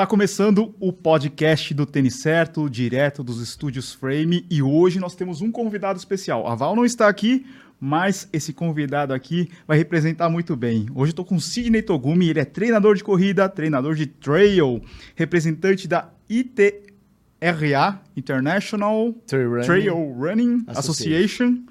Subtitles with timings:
[0.00, 5.42] Está começando o podcast do Tênis Certo, direto dos estúdios Frame, e hoje nós temos
[5.42, 6.46] um convidado especial.
[6.46, 7.44] A Val não está aqui,
[7.78, 10.86] mas esse convidado aqui vai representar muito bem.
[10.94, 14.80] Hoje estou com o Sidney Togumi, ele é treinador de corrida, treinador de trail,
[15.14, 21.62] representante da ITRA, International Trail Running, Trail Running Association,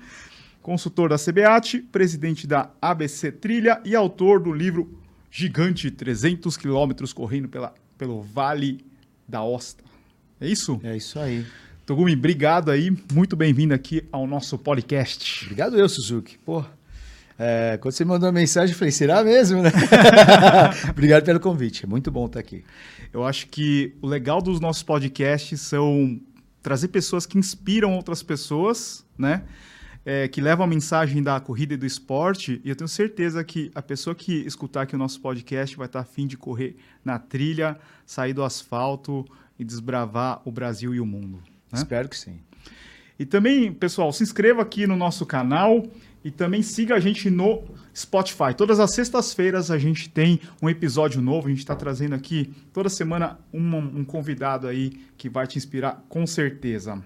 [0.62, 5.00] consultor da CBAT, presidente da ABC Trilha e autor do livro
[5.32, 8.84] Gigante 300 quilômetros correndo pela pelo Vale
[9.28, 9.84] da Osta.
[10.40, 10.80] É isso?
[10.84, 11.46] É isso aí.
[11.86, 12.96] Togumi, obrigado aí.
[13.12, 15.44] Muito bem-vindo aqui ao nosso podcast.
[15.44, 16.38] Obrigado eu, Suzuki.
[16.46, 16.64] Pô,
[17.38, 19.70] é, quando você mandou a mensagem, eu falei, será mesmo, né?
[20.90, 21.84] obrigado pelo convite.
[21.84, 22.64] É muito bom estar aqui.
[23.12, 26.22] Eu acho que o legal dos nossos podcasts são
[26.64, 29.44] trazer pessoas que inspiram outras pessoas, né?
[30.12, 33.70] É, que levam a mensagem da corrida e do esporte, e eu tenho certeza que
[33.76, 37.78] a pessoa que escutar aqui o nosso podcast vai estar afim de correr na trilha,
[38.08, 39.24] sair do asfalto
[39.60, 41.44] e desbravar o Brasil e o mundo.
[41.72, 41.78] Né?
[41.78, 42.40] Espero que sim.
[43.20, 45.86] E também, pessoal, se inscreva aqui no nosso canal
[46.24, 47.62] e também siga a gente no
[47.96, 48.56] Spotify.
[48.58, 51.46] Todas as sextas-feiras a gente tem um episódio novo.
[51.46, 56.04] A gente está trazendo aqui toda semana um, um, convidado aí que vai te inspirar
[56.10, 57.00] com certeza.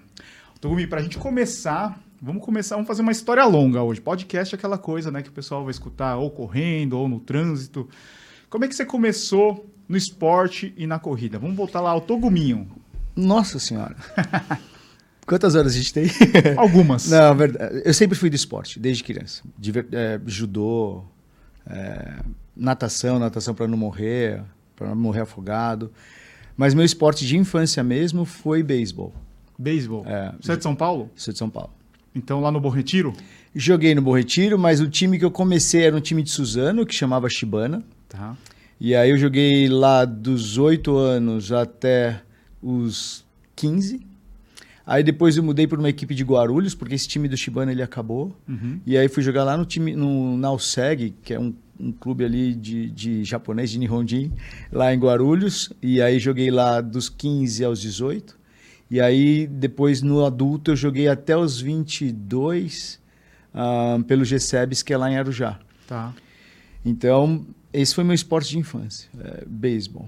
[0.62, 4.00] Togumi, para a gente começar, Vamos começar, vamos fazer uma história longa hoje.
[4.00, 7.90] Podcast é aquela coisa, né, que o pessoal vai escutar ou correndo ou no trânsito.
[8.50, 11.38] Como é que você começou no esporte e na corrida?
[11.38, 12.72] Vamos voltar lá ao Toguminho.
[13.14, 13.98] Nossa senhora.
[15.28, 16.06] Quantas horas a gente tem?
[16.56, 17.10] Algumas.
[17.10, 17.82] Não, verdade.
[17.84, 19.44] Eu sempre fui do esporte, desde criança.
[19.92, 21.04] é, judô,
[21.68, 22.20] é,
[22.56, 24.42] natação, natação para não morrer,
[24.78, 25.92] para não morrer afogado.
[26.56, 29.14] Mas meu esporte de infância mesmo foi beisebol.
[29.60, 30.06] Beisebol?
[30.08, 31.12] É, Você é de São Paulo?
[31.18, 31.83] Sou de São Paulo.
[32.16, 33.14] Então lá no Bom Retiro?
[33.56, 36.86] Joguei no Bom Retiro, mas o time que eu comecei era um time de Suzano,
[36.86, 37.84] que chamava Shibana.
[38.10, 38.36] Tá.
[38.80, 42.22] E aí eu joguei lá dos 8 anos até
[42.62, 43.26] os
[43.56, 44.02] 15.
[44.86, 47.82] Aí depois eu mudei para uma equipe de Guarulhos, porque esse time do Shibana ele
[47.82, 48.36] acabou.
[48.48, 48.80] Uhum.
[48.86, 52.54] E aí fui jogar lá no time no Nauseg, que é um, um clube ali
[52.54, 54.32] de, de japonês, de Nihonjin,
[54.72, 55.72] lá em Guarulhos.
[55.82, 58.38] E aí joguei lá dos 15 aos 18.
[58.90, 63.00] E aí, depois no adulto, eu joguei até os 22
[63.54, 65.60] uh, pelo GSEBS, que é lá em Arujá.
[65.88, 66.14] Tá.
[66.86, 70.08] Então, esse foi meu esporte de infância, é, beisebol.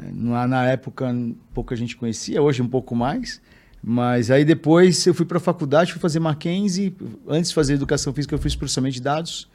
[0.00, 1.14] É, na época,
[1.52, 3.40] pouca gente conhecia, hoje um pouco mais.
[3.86, 6.96] Mas aí depois eu fui para a faculdade, fui fazer Mackenzie.
[7.28, 9.46] Antes de fazer educação física, eu fiz processamento de dados.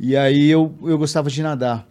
[0.00, 1.86] E aí eu, eu gostava de nadar.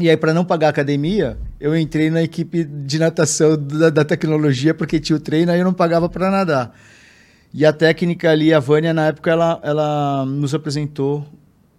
[0.00, 4.04] E aí, para não pagar a academia, eu entrei na equipe de natação da, da
[4.04, 6.74] tecnologia, porque tinha o treino, aí eu não pagava para nadar.
[7.52, 11.26] E a técnica ali, a Vânia, na época, ela, ela nos apresentou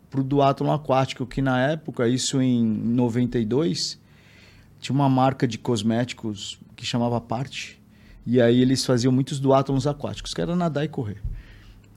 [0.09, 3.99] para o duatlon aquático, que na época, isso em 92,
[4.79, 7.79] tinha uma marca de cosméticos que chamava Parte.
[8.25, 11.21] E aí eles faziam muitos duatlons aquáticos, que era nadar e correr.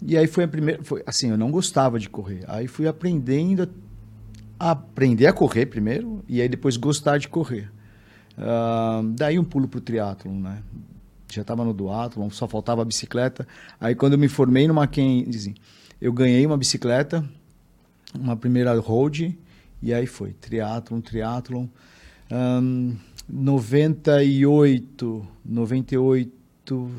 [0.04, 2.44] E aí foi a primeira, foi assim, eu não gostava de correr.
[2.48, 3.68] Aí fui aprendendo
[4.70, 7.68] aprender a correr primeiro e aí depois gostar de correr.
[8.38, 10.62] Uh, daí um pulo para o triatlon, né?
[11.32, 13.44] Já estava no duatlon, só faltava a bicicleta.
[13.80, 15.54] Aí quando eu me formei no Mackenzie,
[16.00, 17.28] eu ganhei uma bicicleta,
[18.14, 19.36] uma primeira road,
[19.82, 21.66] e aí foi triatlon, triatlon.
[22.30, 22.94] Um,
[23.28, 26.90] 98, 98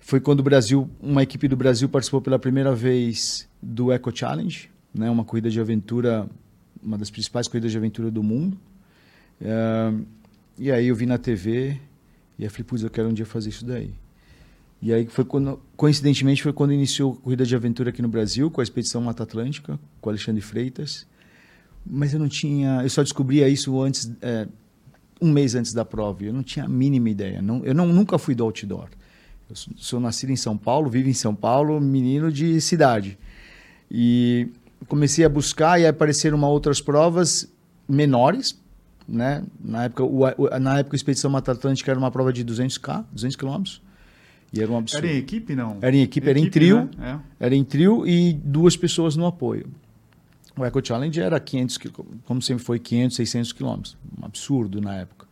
[0.00, 4.70] foi quando o Brasil, uma equipe do Brasil participou pela primeira vez do Eco Challenge,
[4.94, 6.28] né, uma corrida de aventura
[6.82, 8.56] uma das principais corridas de aventura do mundo.
[9.40, 10.04] Uh,
[10.58, 11.78] e aí eu vi na TV
[12.38, 13.92] e eu falei, putz, eu quero um dia fazer isso daí.
[14.80, 18.50] E aí foi quando, coincidentemente, foi quando iniciou a corrida de aventura aqui no Brasil,
[18.50, 21.06] com a expedição Mata Atlântica, com Alexandre Freitas.
[21.84, 24.46] Mas eu não tinha, eu só descobria isso antes, é,
[25.20, 26.24] um mês antes da prova.
[26.24, 27.42] Eu não tinha a mínima ideia.
[27.42, 28.88] Não, eu não, nunca fui do outdoor.
[29.50, 33.18] Eu sou, sou nascido em São Paulo, vivo em São Paulo, menino de cidade.
[33.90, 34.48] E
[34.86, 37.50] comecei a buscar e apareceram uma outras provas
[37.88, 38.58] menores,
[39.08, 39.42] né?
[39.58, 43.36] Na época, o, na época a Expedição Mata Atlântica era uma prova de 200k, 200
[43.36, 43.82] quilômetros.
[44.52, 45.06] E era um absurdo.
[45.06, 45.78] Era em equipe, não?
[45.80, 46.88] Era em equipe, era em trio.
[46.96, 47.20] Né?
[47.40, 47.46] É.
[47.46, 49.66] Era em trio e duas pessoas no apoio.
[50.56, 51.78] O Eco Challenge era 500,
[52.24, 53.96] como sempre foi, 500, 600 quilômetros.
[54.20, 55.26] Um absurdo na época.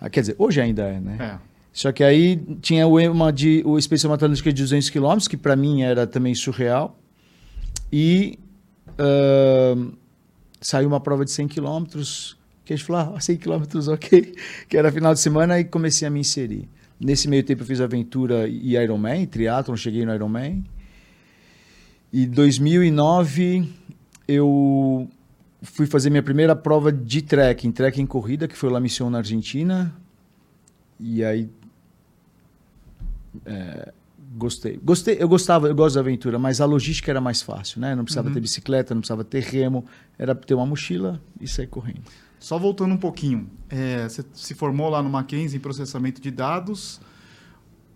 [0.00, 1.16] Ah, quer dizer, hoje ainda é, né?
[1.20, 1.52] É.
[1.72, 5.54] Só que aí tinha o, uma de, o Expedição Atlântica de 200 quilômetros, que para
[5.54, 6.98] mim era também surreal.
[7.92, 8.38] E
[10.60, 14.34] Saiu uma prova de 100 quilômetros, que a gente falou, ah, 100 quilômetros, ok,
[14.68, 16.68] que era final de semana, e comecei a me inserir.
[17.00, 20.64] Nesse meio tempo eu fiz aventura e Ironman, triatlon, cheguei no Ironman.
[22.12, 23.68] E 2009
[24.28, 25.08] eu
[25.62, 29.92] fui fazer minha primeira prova de trekking, trekking corrida, que foi La Mission na Argentina.
[31.00, 31.48] E aí.
[33.46, 33.92] É,
[34.36, 34.78] gostei.
[34.82, 37.94] Gostei, eu gostava, eu gosto da aventura, mas a logística era mais fácil, né?
[37.94, 38.34] Não precisava Uhum.
[38.34, 39.84] ter bicicleta, não precisava ter remo,
[40.18, 42.02] era ter uma mochila e sair correndo.
[42.40, 47.00] Só voltando um pouquinho, é, você se formou lá no Mackenzie em processamento de dados.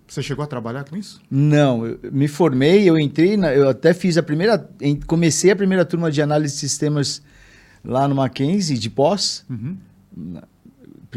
[0.07, 1.21] Você chegou a trabalhar com isso?
[1.29, 5.57] Não, eu me formei, eu entrei, na- eu até fiz a primeira, em- comecei a
[5.57, 7.21] primeira turma de análise de sistemas
[7.85, 9.77] lá no Mackenzie, de pós, Uhum.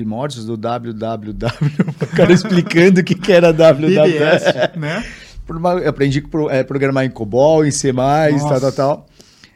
[0.03, 1.35] Primórdios do www,
[2.01, 4.79] o cara explicando o que, que era www.
[4.79, 5.03] Né?
[5.49, 8.61] Uma- eu aprendi pro- é, programar em COBOL, em C++, tal, Nossa.
[8.61, 9.05] tal, tal.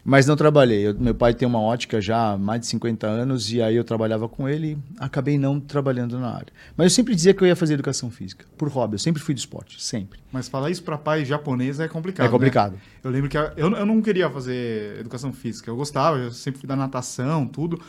[0.06, 0.88] Mas não trabalhei.
[0.88, 3.86] Eu- meu pai tem uma ótica já há mais de 50 anos e aí eu
[3.86, 6.48] trabalhava com ele e acabei não trabalhando na área.
[6.76, 8.96] Mas eu sempre dizia que eu ia fazer educação física, por hobby.
[8.96, 10.20] Eu sempre fui do esporte, sempre.
[10.30, 12.26] Mas falar isso para pai japonês é complicado.
[12.26, 12.74] é complicado.
[12.74, 12.80] né?
[13.02, 15.72] Eu lembro que a- eu, eu não queria fazer educação física.
[15.72, 17.80] Eu gostava, eu sempre fui da natação, tudo.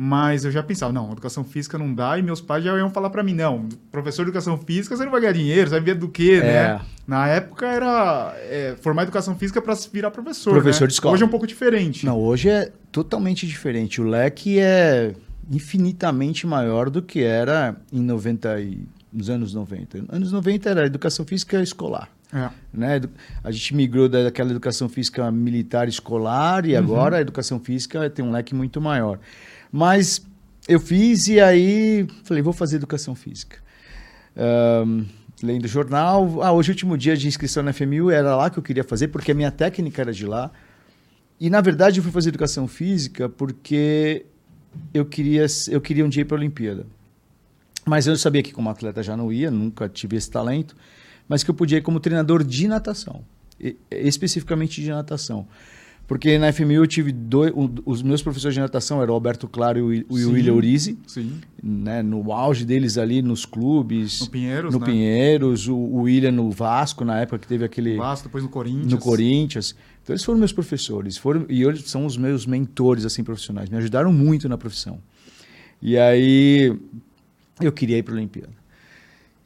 [0.00, 2.16] Mas eu já pensava, não, educação física não dá.
[2.16, 5.10] E meus pais já iam falar para mim, não, professor de educação física, você não
[5.10, 6.46] vai ganhar dinheiro, você vai viver do quê, É.
[6.46, 6.80] né?
[7.04, 10.52] Na época era é, formar educação física para virar professor.
[10.52, 10.86] Professor né?
[10.86, 11.14] de escola.
[11.14, 12.06] Hoje é um pouco diferente.
[12.06, 14.00] Não, hoje é totalmente diferente.
[14.00, 15.16] O leque é
[15.50, 20.04] infinitamente maior do que era em 90 e, nos anos 90.
[20.10, 22.08] Anos 90 era educação física escolar.
[22.32, 22.50] É.
[22.72, 23.00] né?
[23.42, 28.30] A gente migrou daquela educação física militar escolar e agora a educação física tem um
[28.30, 29.18] leque muito maior.
[29.70, 30.26] Mas
[30.66, 33.58] eu fiz e aí falei, vou fazer educação física.
[34.36, 35.04] Ahn,
[35.42, 38.84] lendo jornal, ah, hoje último dia de inscrição na FMU, era lá que eu queria
[38.84, 40.50] fazer, porque a minha técnica era de lá.
[41.40, 44.26] E na verdade eu fui fazer educação física porque
[44.92, 46.86] eu queria, eu queria um dia ir para a Olimpíada.
[47.86, 50.76] Mas eu sabia que como atleta já não ia, nunca tive esse talento,
[51.26, 53.24] mas que eu podia ir como treinador de natação,
[53.90, 55.46] especificamente de natação.
[56.08, 59.46] Porque na FMU eu tive dois, um- os meus professores de natação eram o Alberto
[59.46, 60.32] Claro e o, Wi- o Sim.
[60.32, 61.32] William Urizi, Sim.
[61.62, 64.86] né, no auge deles ali nos clubes, No Pinheiros, no né?
[64.86, 68.90] Pinheiros, o, o William no Vasco, na época que teve aquele Vasco, depois no Corinthians.
[68.90, 69.76] no Corinthians.
[70.02, 73.76] Então eles foram meus professores, foram e eles são os meus mentores assim profissionais, me
[73.76, 74.98] ajudaram muito na profissão.
[75.82, 76.74] E aí
[77.60, 78.48] eu queria ir para a Olimpíada.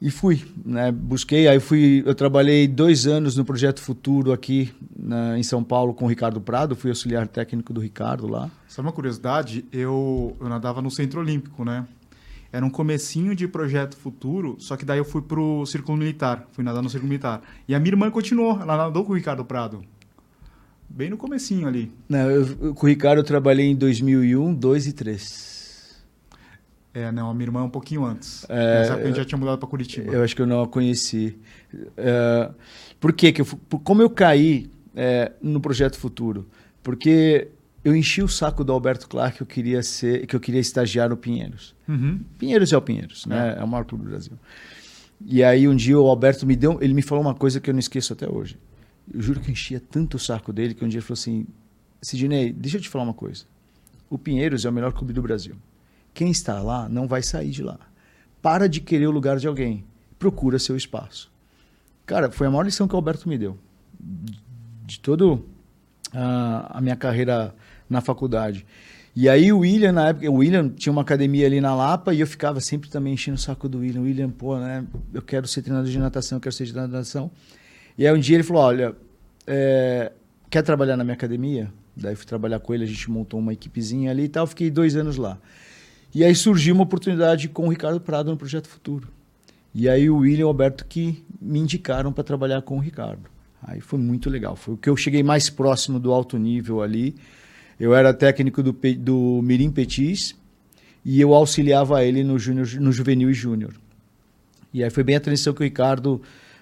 [0.04, 0.90] E fui, né?
[0.90, 5.94] Busquei, aí fui, eu trabalhei dois anos no projeto Futuro aqui na- em São Paulo
[5.94, 8.50] com o Ricardo Prado, fui auxiliar técnico do Ricardo lá.
[8.66, 9.64] Sabe uma curiosidade?
[9.72, 11.87] Eu, eu nadava no Centro Olímpico, né?
[12.50, 16.64] Era um comecinho de projeto futuro, só que daí eu fui pro Círculo Militar, fui
[16.64, 17.40] nadar no Círculo Militar.
[17.69, 19.84] E a minha irmã continuou, ela nadou com o Ricardo Prado.
[20.90, 21.93] Bem no comecinho ali.
[22.08, 25.51] Não, eu- com o Ricardo eu trabalhei em 2001, 2 e 3.
[26.94, 28.44] É, não, a minha irmã um pouquinho antes.
[28.49, 30.12] É, Nessa época a gente já tinha mudado para Curitiba.
[30.12, 31.39] Eu acho que eu não a conheci.
[31.97, 32.50] É,
[33.00, 33.33] por quê?
[33.33, 33.47] que eu,
[33.83, 36.47] como eu caí é, no projeto futuro?
[36.83, 37.49] Porque
[37.83, 41.09] eu enchi o saco do Alberto Clark que eu queria ser, que eu queria estagiar
[41.09, 41.75] no Pinheiros.
[41.89, 42.21] Uhum.
[42.39, 43.56] Pinheiros é o Pinheiros, né?
[43.59, 44.38] É o maior clube do Brasil.
[45.25, 47.75] E aí um dia o Alberto me deu, ele me falou uma coisa que eu
[47.75, 48.59] não esqueço até hoje.
[49.12, 51.47] Eu juro que eu enchia tanto o saco dele que um dia ele falou assim:
[52.03, 53.45] Sidney, deixa eu te falar uma coisa.
[54.11, 55.56] O Pinheiros é o melhor clube do Brasil.
[56.14, 57.79] Quem está lá não vai sair de lá.
[58.41, 59.85] Para de querer o lugar de alguém.
[60.19, 61.31] Procura seu espaço.
[62.04, 63.57] Cara, foi a maior lição que o Alberto me deu.
[64.85, 65.45] De todo
[66.12, 67.54] a, a minha carreira
[67.88, 68.66] na faculdade.
[69.14, 72.21] E aí o William, na época, o William tinha uma academia ali na Lapa e
[72.21, 74.00] eu ficava sempre também enchendo o saco do William.
[74.00, 74.85] William, pô, né?
[75.12, 77.31] Eu quero ser treinador de natação, eu quero ser treinador de natação.
[77.97, 78.97] E aí um dia ele falou, olha,
[79.47, 80.12] é,
[80.49, 81.71] quer trabalhar na minha academia?
[81.95, 84.97] Daí fui trabalhar com ele, a gente montou uma equipezinha ali e tal, fiquei dois
[84.97, 85.38] anos lá.
[86.14, 89.09] E aí surgiu uma oportunidade com o Ricardo Prado no Projeto Futuro.
[89.75, 93.23] E aí o William e o Alberto que me indicaram para trabalhar com o Ricardo.
[93.62, 94.54] Aí foi muito legal.
[94.57, 97.14] Foi o que eu cheguei mais próximo do alto nível ali.
[97.81, 100.35] Eu era técnico do, do Mirim Petis
[101.04, 103.73] e eu auxiliava ele no, júnior, no juvenil e júnior.
[104.75, 106.21] E aí foi bem a transição que o Ricardo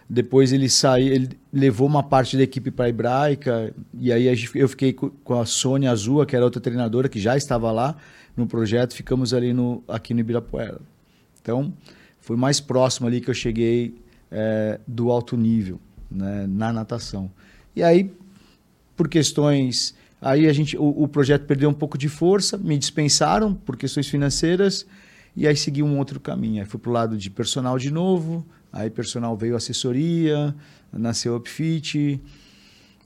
[0.09, 4.27] depois ele saiu, ele levou uma parte da equipe para a Hebraica e aí
[4.57, 7.97] eu fiquei co- com a Sônia Azul, que era outra treinadora que já estava lá
[8.41, 10.81] no projeto, ficamos ali no aqui no Ibirapuera.
[11.41, 11.73] Então,
[12.21, 13.95] foi mais próximo ali que eu cheguei
[14.31, 15.81] eh, do alto nível,
[16.11, 17.31] né, na natação.
[17.75, 18.13] E aí,
[18.97, 19.95] por questões.
[20.21, 24.07] Aí a gente, o, o projeto perdeu um pouco de força, me dispensaram por questões
[24.07, 24.87] financeiras,
[25.35, 26.61] e aí segui um outro caminho.
[26.63, 30.55] Aí fui para o lado de personal de novo, aí personal veio assessoria,
[30.93, 32.21] nasceu Upfit.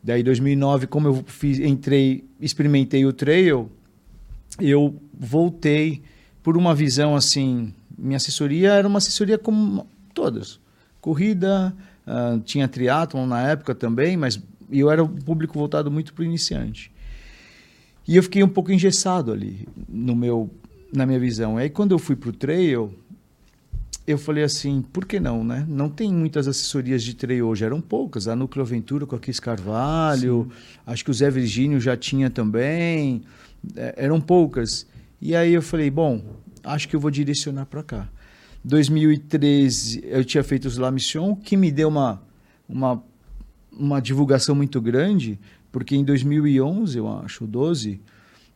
[0.02, 3.70] Daí, em 2009, como eu fiz, entrei, experimentei o trail,
[4.61, 6.02] eu voltei
[6.42, 7.73] por uma visão assim.
[7.96, 10.61] Minha assessoria era uma assessoria como todas:
[11.00, 11.75] corrida,
[12.06, 16.25] ah, tinha triatlon na época também, mas eu era um público voltado muito para o
[16.25, 16.90] iniciante.
[18.06, 20.50] E eu fiquei um pouco engessado ali no meu,
[20.92, 21.56] na minha visão.
[21.56, 22.92] Aí quando eu fui para o trail,
[24.06, 25.64] eu falei assim, por que não, né?
[25.66, 28.28] Não tem muitas assessorias de trail hoje, eram poucas.
[28.28, 30.80] A Núcleo Aventura com a Cris Carvalho, Sim.
[30.87, 33.23] acho que o Zé Virgínio já tinha também,
[33.97, 34.87] eram poucas.
[35.21, 36.23] E aí eu falei, bom,
[36.62, 38.09] acho que eu vou direcionar para cá.
[38.64, 42.23] 2013 eu tinha feito os La Mission, que me deu uma,
[42.68, 43.02] uma,
[43.71, 45.38] uma divulgação muito grande,
[45.71, 48.00] porque em 2011, eu acho, 12,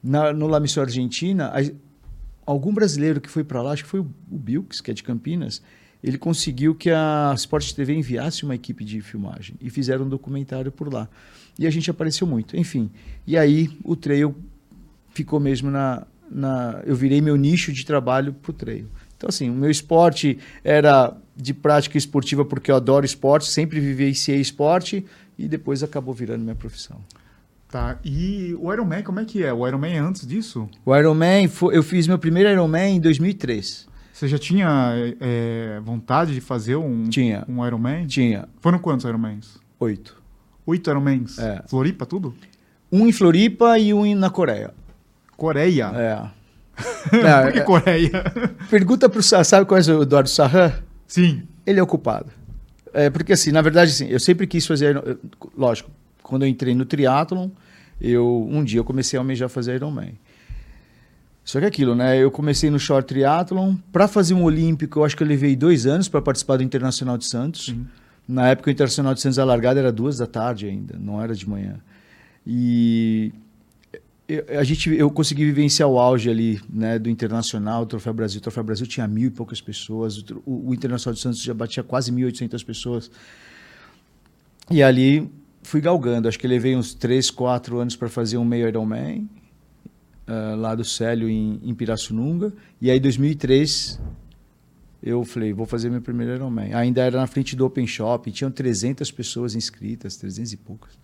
[0.03, 4.00] na, no La Mission Argentina, a, algum brasileiro que foi para lá, acho que foi
[4.00, 5.62] o, o Bilks, que é de Campinas,
[6.03, 10.71] ele conseguiu que a Sport TV enviasse uma equipe de filmagem e fizeram um documentário
[10.71, 11.09] por lá.
[11.59, 12.88] E a gente apareceu muito, enfim.
[13.27, 14.35] E aí o trail
[15.18, 18.88] ficou mesmo na, na eu virei meu nicho de trabalho para o trail.
[19.16, 24.40] Então, assim, o meu esporte era de prática esportiva porque eu adoro esporte, sempre vivenciei
[24.40, 25.04] esporte
[25.37, 27.00] e depois acabou virando minha profissão.
[27.68, 29.52] Tá, e o Ironman, como é que é?
[29.52, 30.68] O Ironman é antes disso?
[30.87, 33.88] O Ironman, eu fiz meu primeiro Ironman em 2003.
[34.12, 37.44] Você já tinha é, vontade de fazer um, tinha.
[37.48, 38.06] um Ironman?
[38.06, 38.48] Tinha.
[38.60, 39.58] Foram quantos Ironmans?
[39.78, 40.16] Oito.
[40.64, 41.38] Oito Ironmans?
[41.38, 41.62] É.
[41.68, 42.34] Floripa, tudo?
[42.90, 44.72] Um em Floripa e um na Coreia.
[45.38, 45.92] Coreia?
[45.95, 46.38] É.
[47.16, 48.11] Não, Por que é, Coreia?
[48.68, 50.73] Pergunta pro sabe qual é o Eduardo Sarran?
[51.07, 51.45] Sim.
[51.64, 52.30] Ele é ocupado.
[52.92, 55.00] É, porque assim, na verdade, assim, eu sempre quis fazer,
[55.57, 55.90] lógico,
[56.23, 57.50] quando eu entrei no triatlon,
[58.00, 60.18] eu um dia eu comecei a almejar fazer Ironman.
[61.45, 62.18] Só que é aquilo, né?
[62.18, 63.76] Eu comecei no short triathlon.
[63.92, 67.16] Para fazer um olímpico, eu acho que eu levei dois anos para participar do Internacional
[67.16, 67.66] de Santos.
[67.66, 67.87] Sim.
[68.26, 71.35] Na época, o Internacional de Santos, a largada era duas da tarde ainda, não era
[71.35, 71.76] de manhã.
[72.47, 73.33] E
[74.28, 78.38] eu, a gente, eu consegui vivenciar o auge ali, né, do Internacional, do Troféu Brasil.
[78.38, 81.82] O Troféu Brasil tinha mil e poucas pessoas, o, o Internacional de Santos já batia
[81.82, 83.11] quase 1.800 pessoas.
[84.70, 85.30] E ali
[85.62, 86.28] fui galgando.
[86.28, 89.28] Acho que levei uns 3, 4 anos para fazer um meio Ironman,
[90.28, 92.52] uh, lá do Célio, em, em Pirassununga.
[92.82, 93.99] E aí, em 2003,
[95.02, 96.75] eu falei, vou fazer meu primeiro Ironman.
[96.75, 100.99] Ainda era na frente do Open Shop, tinham 300 pessoas inscritas, 300 e poucas.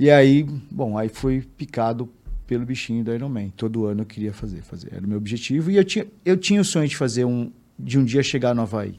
[0.00, 2.08] E aí, bom, aí fui picado
[2.46, 3.52] pelo bichinho do Ironman.
[3.54, 4.94] Todo ano eu queria fazer, fazer.
[4.94, 5.70] Era o meu objetivo.
[5.70, 8.62] E eu tinha, eu tinha o sonho de fazer um, de um dia chegar no
[8.62, 8.98] Havaí.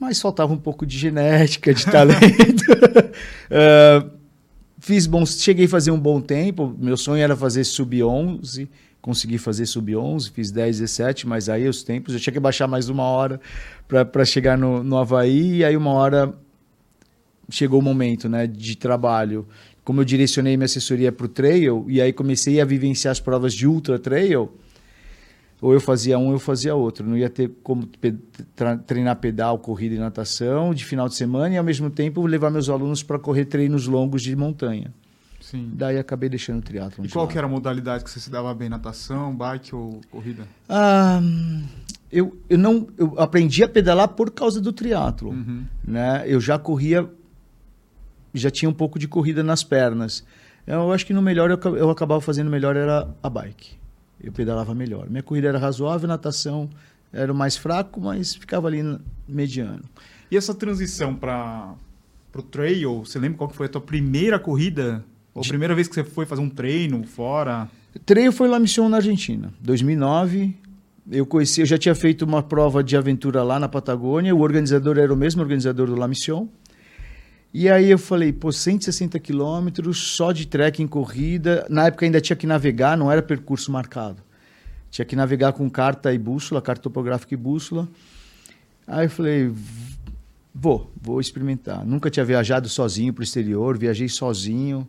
[0.00, 2.62] Mas faltava um pouco de genética, de talento.
[2.72, 4.10] uh,
[4.80, 6.74] fiz bons, cheguei a fazer um bom tempo.
[6.78, 8.66] Meu sonho era fazer sub-11.
[9.02, 12.88] Consegui fazer sub-11, fiz 10, 17, mas aí os tempos, eu tinha que baixar mais
[12.88, 13.38] uma hora
[13.86, 15.58] para chegar no, no Havaí.
[15.58, 16.34] E aí uma hora
[17.50, 19.46] chegou o momento né, de trabalho,
[19.84, 23.54] como eu direcionei minha assessoria para o trail, e aí comecei a vivenciar as provas
[23.54, 24.52] de ultra trail,
[25.60, 27.06] ou eu fazia um, eu fazia outro.
[27.06, 27.88] Não ia ter como
[28.86, 32.68] treinar pedal, corrida e natação de final de semana e, ao mesmo tempo, levar meus
[32.68, 34.92] alunos para correr treinos longos de montanha.
[35.40, 35.70] Sim.
[35.72, 37.04] Daí acabei deixando o triatlo.
[37.04, 38.68] E qual que era a modalidade que você se dava bem?
[38.68, 40.46] Natação, bike ou corrida?
[40.68, 41.20] Ah,
[42.12, 45.30] eu, eu não eu aprendi a pedalar por causa do triatlo.
[45.30, 45.64] Uhum.
[45.82, 46.24] Né?
[46.26, 47.08] Eu já corria
[48.34, 50.24] já tinha um pouco de corrida nas pernas.
[50.66, 53.76] Eu acho que no melhor eu, eu acabava fazendo melhor era a bike.
[54.22, 55.08] Eu pedalava melhor.
[55.08, 56.68] Minha corrida era razoável, natação
[57.12, 58.82] era o mais fraco, mas ficava ali
[59.26, 59.84] mediano.
[60.30, 61.74] E essa transição para
[62.34, 65.04] o trail, você lembra qual foi a tua primeira corrida?
[65.34, 67.68] Ou a primeira vez que você foi fazer um treino fora?
[68.04, 70.54] Trail foi La Mission na Argentina, 2009.
[71.10, 74.34] Eu conheci, eu já tinha feito uma prova de aventura lá na Patagônia.
[74.34, 76.46] O organizador era o mesmo organizador do La Mission.
[77.52, 81.66] E aí eu falei, pô, 160 quilômetros só de trekking corrida.
[81.70, 84.22] Na época ainda tinha que navegar, não era percurso marcado.
[84.90, 87.88] Tinha que navegar com carta e bússola, carta topográfica e bússola.
[88.86, 89.52] Aí eu falei,
[90.54, 91.84] vou, vou experimentar.
[91.84, 94.86] Nunca tinha viajado sozinho para o exterior, viajei sozinho.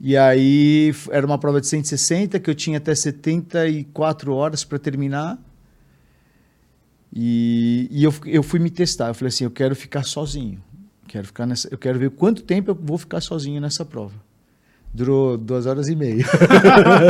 [0.00, 5.38] E aí era uma prova de 160 que eu tinha até 74 horas para terminar.
[7.12, 9.08] E, e eu, eu fui me testar.
[9.08, 10.62] Eu falei assim, eu quero ficar sozinho.
[11.14, 14.16] Quero ficar nessa, eu quero ver quanto tempo eu vou ficar sozinho nessa prova.
[14.92, 16.24] Durou duas horas e meia.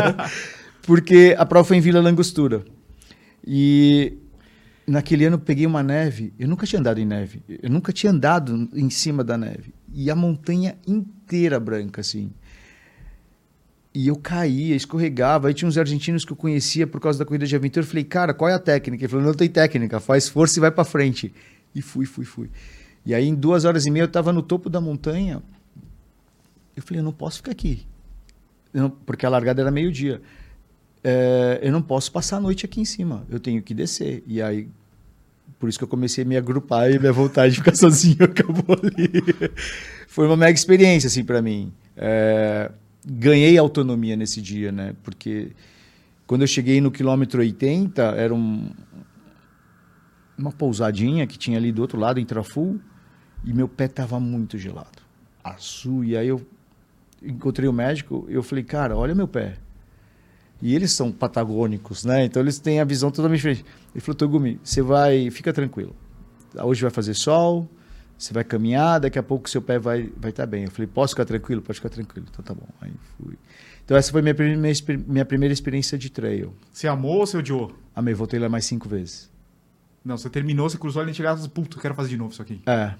[0.87, 2.67] Porque a prova foi em Vila Langostura.
[3.47, 4.19] E
[4.87, 6.35] naquele ano eu peguei uma neve.
[6.39, 7.41] Eu nunca tinha andado em neve.
[7.49, 9.73] Eu nunca tinha andado em cima da neve.
[9.91, 12.31] E a montanha inteira branca, assim.
[13.95, 15.49] E eu caía, escorregava.
[15.49, 17.83] Aí tinha uns argentinos que eu conhecia por causa da corrida de aventura.
[17.83, 19.03] Eu falei, cara, qual é a técnica?
[19.03, 21.33] Ele falou, não tem técnica, faz força e vai para frente.
[21.75, 22.51] E fui, fui, fui.
[23.07, 25.43] E aí, em duas horas e meia, eu estava no topo da montanha.
[26.77, 27.87] Eu falei, eu não posso ficar aqui.
[28.73, 30.21] Não, porque a largada era meio-dia.
[31.03, 33.25] É, eu não posso passar a noite aqui em cima.
[33.29, 34.25] Eu tenho que descer.
[34.27, 34.69] E aí,
[35.59, 38.77] por isso que eu comecei a me agrupar e minha vontade de ficar sozinho acabou
[38.83, 39.11] ali.
[40.09, 41.73] Foi uma mega experiência, assim, para mim.
[41.97, 42.71] É,
[43.07, 44.95] ganhei autonomia nesse dia, né?
[45.03, 45.53] Porque
[46.27, 48.71] quando eu cheguei no quilômetro 80, era um,
[50.37, 52.81] uma pousadinha que tinha ali do outro lado, em Traful,
[53.45, 55.03] e meu pé estava muito gelado,
[55.43, 56.05] azul.
[56.05, 56.45] E aí eu
[57.23, 59.57] encontrei o médico, eu falei, cara, olha meu pé.
[60.63, 62.25] E eles são patagônicos, né?
[62.25, 63.65] Então eles têm a visão totalmente diferente.
[63.95, 65.95] Ele falou, Togumi, você vai, fica tranquilo.
[66.63, 67.69] Hoje vai fazer sol,
[68.17, 70.65] você vai caminhar, daqui a pouco seu pé vai vai estar tá bem.
[70.65, 71.61] Eu falei, posso ficar tranquilo?
[71.61, 72.27] Pode ficar tranquilo.
[72.31, 72.67] Então tá bom.
[72.81, 73.37] Aí fui.
[73.85, 76.55] Então essa foi minha primeira, minha primeira experiência de trail.
[76.73, 77.75] Você amou ou você odiou?
[77.95, 79.31] Amei, voltei lá mais cinco vezes.
[80.05, 82.43] Não, você terminou, você cruzou a e chegava e puto, quero fazer de novo isso
[82.43, 82.63] aqui.
[82.67, 82.95] É.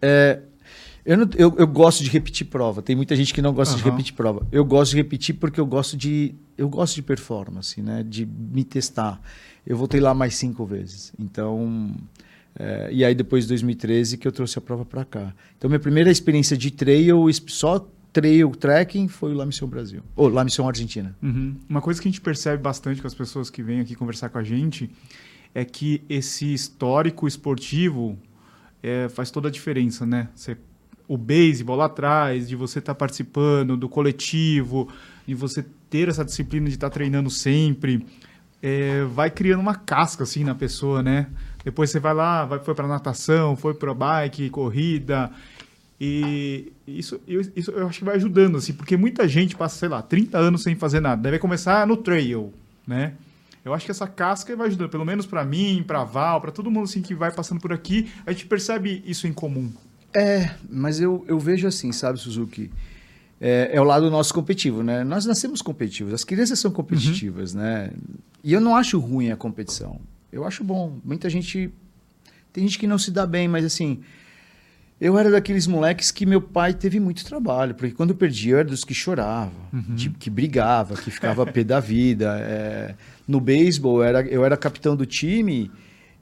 [0.00, 0.40] é
[1.04, 2.82] eu, não, eu, eu, gosto de repetir prova.
[2.82, 3.82] Tem muita gente que não gosta uhum.
[3.82, 4.46] de repetir prova.
[4.52, 8.04] Eu gosto de repetir porque eu gosto de eu gosto de performance, né?
[8.06, 9.20] De me testar.
[9.66, 11.12] Eu voltei lá mais cinco vezes.
[11.18, 11.94] Então,
[12.58, 15.34] é, e aí depois de 2013 que eu trouxe a prova para cá.
[15.56, 20.02] Então minha primeira experiência de trail, só trail trekking, foi La Missão Brasil.
[20.14, 21.16] Ou La Missão Argentina.
[21.22, 21.56] Uhum.
[21.68, 24.38] Uma coisa que a gente percebe bastante com as pessoas que vêm aqui conversar com
[24.38, 24.90] a gente
[25.54, 28.18] é que esse histórico esportivo
[28.82, 30.28] é, faz toda a diferença, né?
[30.34, 30.56] Você
[31.10, 34.88] o beisebol lá atrás, de você estar tá participando do coletivo,
[35.26, 38.06] de você ter essa disciplina de estar tá treinando sempre,
[38.62, 41.26] é, vai criando uma casca assim na pessoa, né?
[41.64, 45.32] Depois você vai lá, vai, foi para natação, foi para bike, corrida.
[46.00, 50.00] E isso, isso eu acho que vai ajudando, assim, porque muita gente passa, sei lá,
[50.00, 51.20] 30 anos sem fazer nada.
[51.20, 52.54] Deve começar no trail,
[52.86, 53.14] né?
[53.64, 56.70] Eu acho que essa casca vai ajudando, pelo menos para mim, para Val, para todo
[56.70, 59.70] mundo assim que vai passando por aqui, a gente percebe isso em comum.
[60.14, 62.70] É, mas eu, eu vejo assim, sabe, Suzuki?
[63.40, 65.02] É, é, o lado nosso competitivo, né?
[65.04, 67.60] Nós nascemos competitivos, as crianças são competitivas, uhum.
[67.60, 67.90] né?
[68.42, 70.00] E eu não acho ruim a competição.
[70.32, 70.98] Eu acho bom.
[71.04, 71.70] Muita gente.
[72.52, 74.00] Tem gente que não se dá bem, mas assim.
[75.00, 78.58] Eu era daqueles moleques que meu pai teve muito trabalho, porque quando eu perdi, eu
[78.58, 79.94] era dos que chorava, uhum.
[79.94, 82.38] de, que brigava, que ficava pé da vida.
[82.38, 82.94] É,
[83.30, 85.70] no beisebol, eu era, eu era capitão do time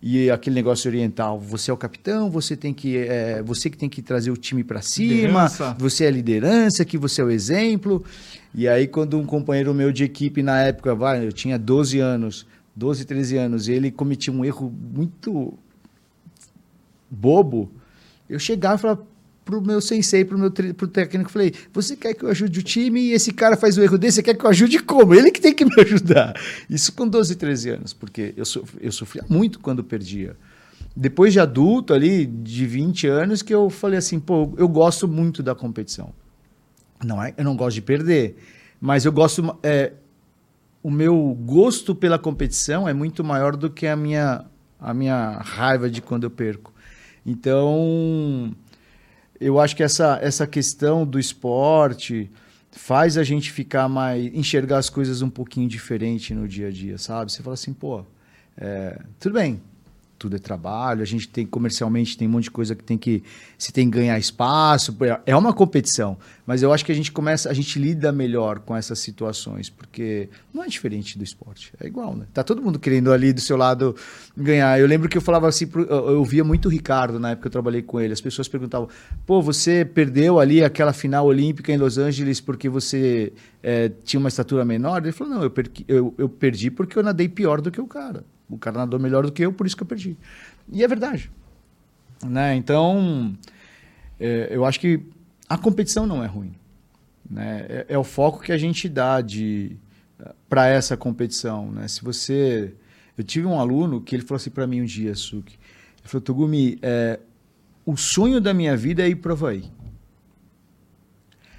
[0.01, 3.89] e aquele negócio oriental, você é o capitão, você tem que é, você que tem
[3.89, 5.77] que trazer o time para cima, liderança.
[5.79, 8.05] você é a liderança, que você é o exemplo.
[8.55, 12.47] E aí quando um companheiro meu de equipe na época, vai, eu tinha 12 anos,
[12.77, 15.55] 12, 13 anos, e ele cometia um erro muito
[17.11, 17.73] bobo,
[18.29, 19.07] eu chegava e falava,
[19.49, 23.01] pro meu sensei, pro meu pro técnico, falei: "Você quer que eu ajude o time
[23.01, 25.15] e esse cara faz o erro desse, você quer que eu ajude como?
[25.15, 26.39] Ele que tem que me ajudar".
[26.69, 28.45] Isso com 12, 13 anos, porque eu
[28.79, 30.37] eu sofria muito quando perdia.
[30.95, 35.43] Depois de adulto ali, de 20 anos, que eu falei assim, pô, eu gosto muito
[35.43, 36.13] da competição.
[37.03, 38.37] Não é, eu não gosto de perder,
[38.81, 39.93] mas eu gosto é,
[40.83, 44.45] o meu gosto pela competição é muito maior do que a minha
[44.79, 46.73] a minha raiva de quando eu perco.
[47.27, 48.55] Então,
[49.41, 52.31] eu acho que essa, essa questão do esporte
[52.71, 54.27] faz a gente ficar mais.
[54.35, 57.33] enxergar as coisas um pouquinho diferente no dia a dia, sabe?
[57.33, 58.05] Você fala assim, pô,
[58.57, 59.61] é, tudo bem,
[60.19, 63.23] tudo é trabalho, a gente tem comercialmente tem um monte de coisa que tem que
[63.57, 67.49] se tem que ganhar espaço, é uma competição, mas eu acho que a gente começa,
[67.49, 72.17] a gente lida melhor com essas situações, porque não é diferente do esporte, é igual,
[72.17, 72.27] né?
[72.35, 73.95] Tá todo mundo querendo ali do seu lado
[74.37, 74.79] ganhar.
[74.81, 77.53] Eu lembro que eu falava assim, eu via muito o Ricardo na época que eu
[77.53, 78.89] trabalhei com ele, as pessoas perguntavam:
[79.25, 84.29] "Pô, você perdeu ali aquela final olímpica em Los Angeles porque você é, tinha uma
[84.29, 87.71] estatura menor?" Ele falou: "Não, eu, perdi, eu, eu perdi porque eu nadei pior do
[87.71, 90.17] que o cara." O cara nadou melhor do que eu, por isso que eu perdi.
[90.71, 91.31] E é verdade.
[92.25, 92.57] Né?
[92.57, 93.37] Então,
[94.19, 95.03] é, eu acho que
[95.49, 96.55] a competição não é ruim.
[97.29, 97.67] Né?
[97.69, 99.77] É, é o foco que a gente dá de
[100.49, 101.71] para essa competição.
[101.71, 101.89] Né?
[101.89, 102.75] Se você.
[103.17, 105.59] Eu tive um aluno que ele falou assim para mim um dia, Suki.
[105.99, 107.19] Ele falou, Togumi, é,
[107.85, 109.65] o sonho da minha vida é ir para Havaí.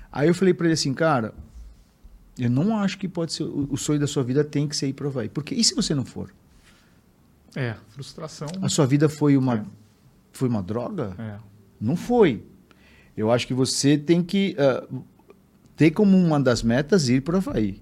[0.10, 1.34] Aí eu falei para ele assim, cara,
[2.38, 3.44] eu não acho que pode ser.
[3.44, 5.28] O, sonho da sua vida tem que ser ir para Havaí.
[5.28, 6.34] Porque e se você não for?
[7.56, 8.48] É, frustração.
[8.62, 9.66] A sua vida foi uma, é.
[10.32, 11.16] foi uma droga?
[11.18, 11.38] É.
[11.80, 12.44] Não foi.
[13.16, 15.04] Eu acho que você tem que uh,
[15.76, 17.82] ter como uma das metas ir para o Havaí.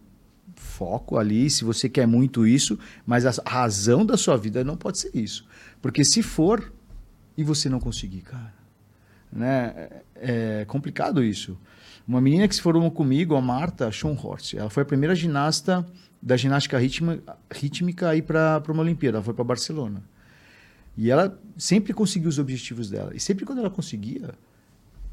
[0.55, 4.99] Foco ali, se você quer muito isso, mas a razão da sua vida não pode
[4.99, 5.45] ser isso.
[5.81, 6.71] Porque se for
[7.35, 8.53] e você não conseguir, cara,
[9.31, 11.57] né, é, é complicado isso.
[12.07, 15.85] Uma menina que se formou comigo, a Marta Schonhorst, ela foi a primeira ginasta
[16.27, 19.19] da ginástica rítmica, rítmica ir para uma Olimpíada.
[19.19, 20.03] Ela foi para Barcelona.
[20.97, 23.11] E ela sempre conseguiu os objetivos dela.
[23.15, 24.31] E sempre quando ela conseguia,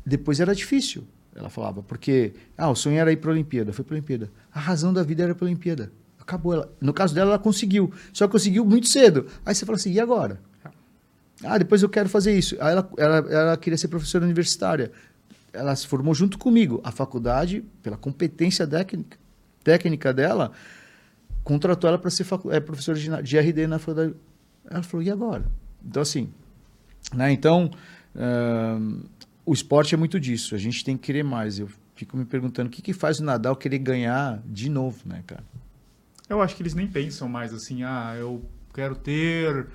[0.05, 1.05] depois era difícil.
[1.33, 4.29] Ela falava, porque ah, o sonho era ir para a Olimpíada, foi para a Olimpíada.
[4.53, 5.93] A razão da vida era para a Olimpíada.
[6.19, 6.53] Acabou.
[6.53, 7.93] Ela, no caso dela, ela conseguiu.
[8.13, 9.29] Só conseguiu muito cedo.
[9.47, 10.41] Aí você fala assim, e agora?
[11.45, 12.57] Ah, depois eu quero fazer isso.
[12.59, 14.91] Aí ela, ela, ela queria ser professora universitária.
[15.53, 16.81] ela se formou junto comigo.
[16.83, 19.17] A faculdade, pela competência técnica,
[19.63, 20.51] técnica dela,
[21.45, 24.15] contratou ela para ser é, professora de, de RD na faculdade.
[24.69, 25.45] Ela falou, e agora?
[25.85, 26.33] Então, assim,
[27.13, 27.31] né?
[27.31, 27.71] Então,
[28.17, 29.09] uh,
[29.45, 30.55] o esporte é muito disso.
[30.55, 31.59] A gente tem que querer mais.
[31.59, 35.23] Eu fico me perguntando o que, que faz o Nadal querer ganhar de novo, né,
[35.27, 35.45] cara?
[36.29, 39.67] Eu acho que eles nem pensam mais assim, ah, eu quero ter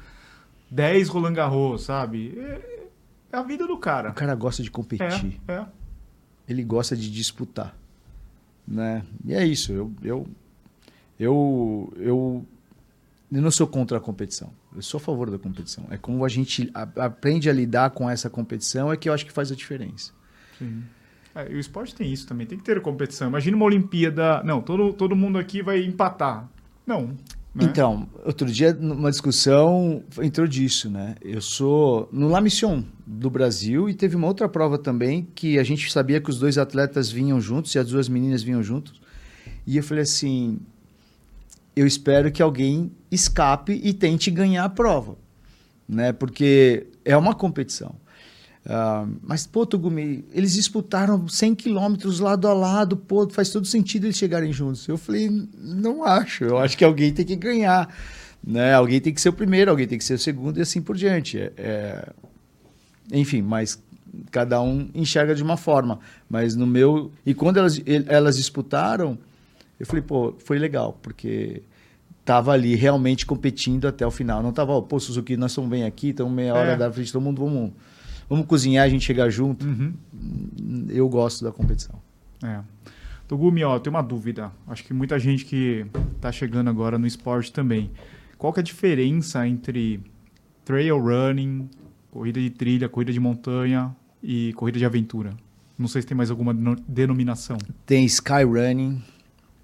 [0.71, 2.33] 10 Roland Garros, sabe?
[2.37, 2.87] É,
[3.31, 4.09] é a vida do cara.
[4.09, 5.39] O cara gosta de competir.
[5.47, 5.65] É, é.
[6.47, 7.77] Ele gosta de disputar,
[8.67, 9.03] né?
[9.23, 9.71] E é isso.
[9.71, 10.27] Eu, eu,
[11.19, 12.45] eu, eu,
[13.31, 14.51] eu não sou contra a competição.
[14.75, 15.85] Eu sou a favor da competição.
[15.89, 19.31] É como a gente aprende a lidar com essa competição é que eu acho que
[19.31, 20.13] faz a diferença.
[20.57, 20.83] Sim.
[21.35, 23.27] É, e o esporte tem isso também, tem que ter competição.
[23.27, 24.41] Imagina uma Olimpíada.
[24.43, 26.49] Não, todo, todo mundo aqui vai empatar.
[26.87, 27.07] Não.
[27.53, 27.65] Né?
[27.65, 31.15] Então, outro dia, numa discussão, entrou disso, né?
[31.21, 35.63] Eu sou no La Mission do Brasil e teve uma outra prova também que a
[35.63, 39.01] gente sabia que os dois atletas vinham juntos e as duas meninas vinham juntos.
[39.65, 40.59] E eu falei assim:
[41.75, 45.17] eu espero que alguém escape e tente ganhar a prova,
[45.87, 46.11] né?
[46.11, 47.95] Porque é uma competição.
[48.65, 54.05] Uh, mas, pô, Tugumi, eles disputaram 100 quilômetros lado a lado, pô, faz todo sentido
[54.05, 54.87] eles chegarem juntos.
[54.87, 57.93] Eu falei, não acho, eu acho que alguém tem que ganhar,
[58.43, 58.73] né?
[58.73, 60.95] Alguém tem que ser o primeiro, alguém tem que ser o segundo e assim por
[60.95, 61.39] diante.
[61.39, 62.09] É, é...
[63.11, 63.81] Enfim, mas
[64.29, 65.99] cada um enxerga de uma forma.
[66.29, 67.11] Mas no meu...
[67.25, 69.17] E quando elas, elas disputaram,
[69.79, 71.63] eu falei, pô, foi legal, porque
[72.25, 74.43] tava ali realmente competindo até o final.
[74.43, 76.77] Não tava, pô, Suzuki, nós estamos bem aqui, estamos meia hora é.
[76.77, 77.71] da frente todo mundo, vamos
[78.29, 79.65] vamos cozinhar, a gente chegar junto.
[79.65, 79.93] Uhum.
[80.89, 81.99] Eu gosto da competição.
[82.43, 82.59] É.
[83.27, 84.51] Togumi, ó, tem uma dúvida.
[84.67, 87.91] Acho que muita gente que está chegando agora no esporte também.
[88.37, 89.99] Qual que é a diferença entre
[90.63, 91.69] trail running,
[92.11, 95.33] corrida de trilha, corrida de montanha e corrida de aventura?
[95.77, 96.53] Não sei se tem mais alguma
[96.87, 97.57] denominação.
[97.85, 99.01] Tem sky running.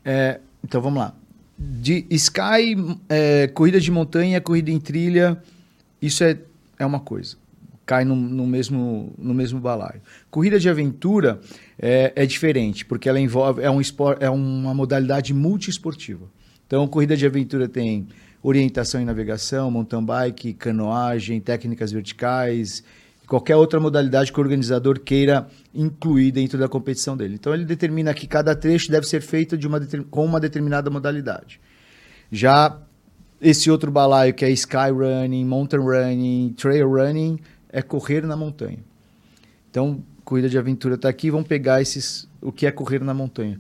[0.05, 1.15] É, então vamos lá.
[1.57, 2.75] De sky,
[3.09, 5.41] é, corrida de montanha, corrida em trilha,
[6.01, 6.37] isso é,
[6.77, 7.37] é uma coisa
[7.85, 10.01] cai no, no, mesmo, no mesmo balaio.
[10.31, 11.39] Corrida de aventura
[11.77, 16.25] é, é diferente, porque ela envolve é, um esport, é uma modalidade multiesportiva.
[16.65, 18.07] Então, corrida de aventura tem
[18.41, 22.83] orientação e navegação, mountain bike, canoagem, técnicas verticais,
[23.27, 27.35] qualquer outra modalidade que o organizador queira incluir dentro da competição dele.
[27.35, 31.59] Então, ele determina que cada trecho deve ser feito de uma, com uma determinada modalidade.
[32.31, 32.79] Já
[33.41, 38.79] esse outro balaio que é sky running, mountain running, trail running, é correr na montanha.
[39.69, 43.59] Então, corrida de aventura está aqui, vamos pegar esses, o que é correr na montanha.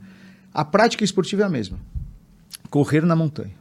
[0.53, 1.77] A prática esportiva é a mesma.
[2.69, 3.53] Correr na montanha.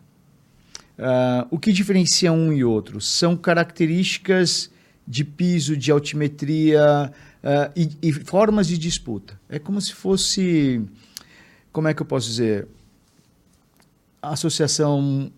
[0.97, 4.71] Uh, o que diferencia um e outro são características
[5.07, 7.13] de piso, de altimetria
[7.43, 9.39] uh, e, e, formas de disputa.
[9.49, 10.83] É como se fosse,
[11.73, 12.67] como é que eu posso dizer,
[14.23, 15.31] a Associação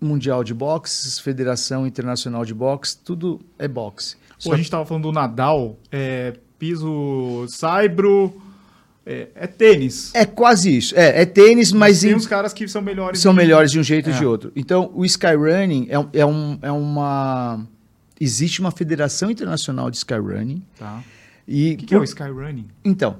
[0.00, 4.16] Mundial de Boxe, Federação Internacional de Boxe, tudo é boxe.
[4.42, 8.42] Pô, a gente estava falando do Nadal, é, piso saibro,
[9.04, 10.12] é, é, tênis.
[10.14, 10.96] É quase isso.
[10.96, 12.00] É, é tênis, mas.
[12.00, 12.14] Tem em...
[12.14, 13.20] uns caras que são melhores.
[13.20, 13.38] São de...
[13.38, 14.18] melhores de um jeito ou é.
[14.18, 14.52] de outro.
[14.54, 17.66] Então, o Skyrunning é, é, um, é uma.
[18.22, 20.62] Existe uma federação internacional de Skyrunning.
[20.78, 21.02] Tá.
[21.46, 22.68] E o que, que é o Skyrunning?
[22.84, 23.16] Então,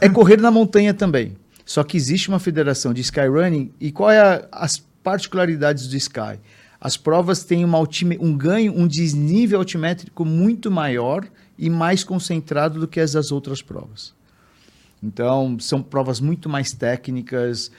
[0.00, 1.36] é correr na montanha também.
[1.64, 3.72] Só que existe uma federação de Skyrunning.
[3.80, 6.38] E qual é a, as particularidades do Sky?
[6.80, 7.80] As provas têm uma
[8.20, 11.26] um ganho, um desnível altimétrico muito maior
[11.58, 14.14] e mais concentrado do que as das outras provas.
[15.02, 17.72] Então, são provas muito mais técnicas.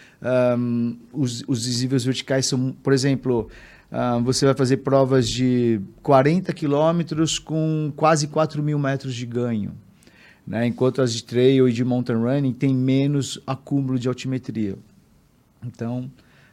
[0.57, 3.49] Um, os, os desníveis verticais são, por exemplo,
[3.91, 9.73] um, você vai fazer provas de 40 quilômetros com quase 4 mil metros de ganho.
[10.45, 10.67] Né?
[10.67, 14.77] Enquanto as de trail e de mountain running têm menos acúmulo de altimetria.
[15.65, 16.11] Então,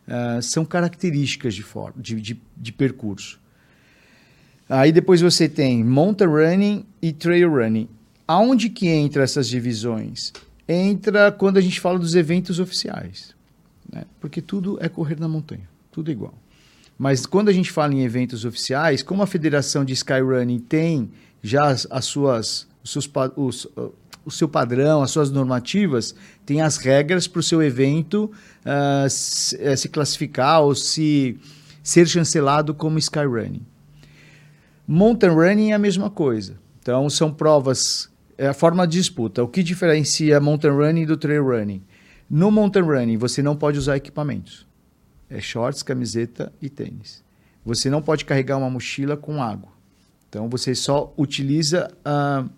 [0.09, 1.65] uh, são características de,
[1.97, 3.41] de, de, de, percurso.
[4.69, 7.89] Aí depois você tem mountain running e trail running.
[8.27, 10.33] Aonde que entra essas divisões?
[10.67, 13.35] Entra quando a gente fala dos eventos oficiais,
[13.93, 14.05] né?
[14.19, 16.35] porque tudo é correr na montanha, tudo igual.
[16.97, 21.11] Mas quando a gente fala em eventos oficiais, como a Federação de Skyrunning tem
[21.43, 23.69] já as, as suas, os seus, os,
[24.25, 26.15] o seu padrão, as suas normativas,
[26.47, 28.31] tem as regras para o seu evento
[28.65, 31.39] uh, se, uh, se, classificar ou se
[31.83, 33.67] ser chancelado como Skyrunning.
[34.87, 36.57] Mountain Running é a mesma coisa.
[36.81, 39.43] Então, são provas, é a forma de disputa.
[39.43, 41.83] O que diferencia Mountain Running do Trail Running?
[42.29, 44.67] No Mountain Running, você não pode usar equipamentos.
[45.37, 47.23] É shorts, camiseta e tênis.
[47.65, 49.71] Você não pode carregar uma mochila com água.
[50.29, 51.91] Então, você só utiliza...
[52.01, 52.49] Uh,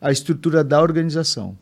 [0.00, 1.56] a estrutura da organização.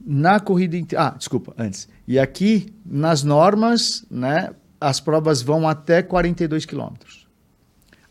[0.00, 0.76] Na corrida.
[0.96, 1.88] Ah, desculpa, antes.
[2.06, 7.26] E aqui, nas normas, né, as provas vão até 42 quilômetros.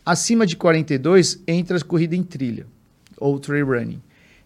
[0.06, 2.68] Acima de 42 entra a corrida em trilha,
[3.18, 4.02] ou trail running.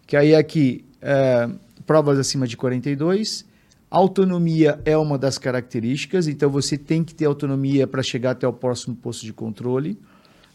[0.06, 1.48] Que aí aqui, é,
[1.84, 3.44] provas acima de 42.
[3.92, 8.52] Autonomia é uma das características, então você tem que ter autonomia para chegar até o
[8.52, 9.98] próximo posto de controle.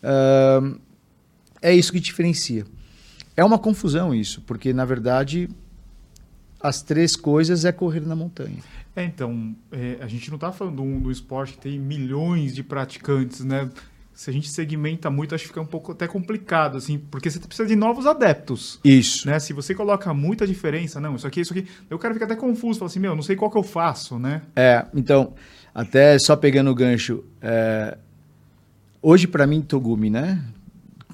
[0.02, 2.65] É, é isso que diferencia.
[3.36, 5.47] É uma confusão isso, porque na verdade
[6.60, 8.58] as três coisas é correr na montanha.
[8.95, 12.63] É, então, é, a gente não está falando do, do esporte que tem milhões de
[12.63, 13.69] praticantes, né?
[14.18, 17.38] Se a gente segmenta muito, acho que fica um pouco até complicado, assim, porque você
[17.38, 18.80] precisa de novos adeptos.
[18.84, 19.28] Isso.
[19.28, 19.38] Né?
[19.38, 22.80] Se você coloca muita diferença, não, isso aqui, isso aqui, eu quero ficar até confuso,
[22.80, 24.42] fala assim, meu, não sei qual que eu faço, né?
[24.56, 25.36] É, então,
[25.72, 27.96] até só pegando o gancho, é,
[29.04, 30.44] hoje para mim, Togumi, né?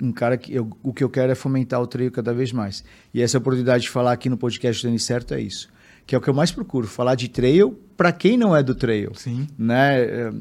[0.02, 2.86] um cara que eu, o que eu quero é fomentar o treino cada vez mais.
[3.14, 5.68] E essa oportunidade de falar aqui no podcast do Denis Certo é isso.
[6.08, 8.74] Que é o que eu mais procuro, falar de trail para quem não é do
[8.74, 9.12] trail.
[9.14, 9.46] Sim.
[9.58, 10.32] Né?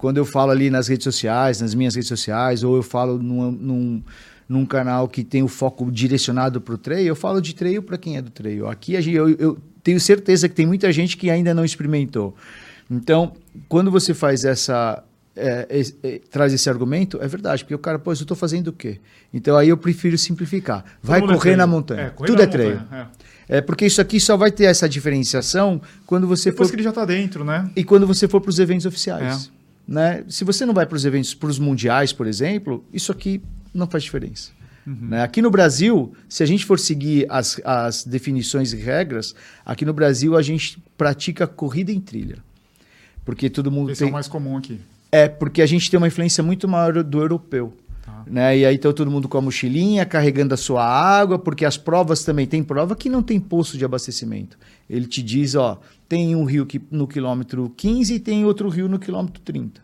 [0.00, 3.18] É, quando eu falo ali nas redes sociais, nas minhas redes sociais, ou eu falo
[3.18, 4.02] num, num,
[4.48, 7.98] num canal que tem o foco direcionado para o trail, eu falo de trail para
[7.98, 8.66] quem é do trail.
[8.68, 12.34] Aqui eu, eu tenho certeza que tem muita gente que ainda não experimentou.
[12.90, 13.32] Então,
[13.68, 15.04] quando você faz essa,
[15.36, 18.68] é, é, é, traz esse argumento, é verdade, porque o cara, pô, eu estou fazendo
[18.68, 18.98] o quê?
[19.32, 20.84] Então aí eu prefiro simplificar.
[21.02, 22.02] Vai correr na montanha.
[22.02, 22.82] É, Tudo na é treino.
[22.90, 23.58] É.
[23.58, 23.60] é.
[23.60, 26.72] porque isso aqui só vai ter essa diferenciação quando você Depois for.
[26.72, 27.70] que ele já está dentro, né?
[27.76, 29.50] E quando você for para os eventos oficiais.
[29.90, 30.22] Né?
[30.28, 33.42] Se você não vai para os eventos, para os mundiais, por exemplo, isso aqui
[33.74, 34.52] não faz diferença.
[34.86, 35.08] Uhum.
[35.08, 35.22] Né?
[35.24, 39.34] Aqui no Brasil, se a gente for seguir as, as definições e regras,
[39.66, 42.38] aqui no Brasil a gente pratica corrida em trilha.
[43.24, 44.06] Porque todo mundo Esse tem...
[44.06, 44.80] é o mais comum aqui.
[45.10, 47.76] É, porque a gente tem uma influência muito maior do europeu.
[48.26, 48.58] Né?
[48.58, 52.24] E aí então todo mundo com a mochilinha, carregando a sua água, porque as provas
[52.24, 54.58] também tem prova que não tem posto de abastecimento.
[54.88, 58.88] Ele te diz, ó, tem um rio que, no quilômetro 15 e tem outro rio
[58.88, 59.82] no quilômetro 30.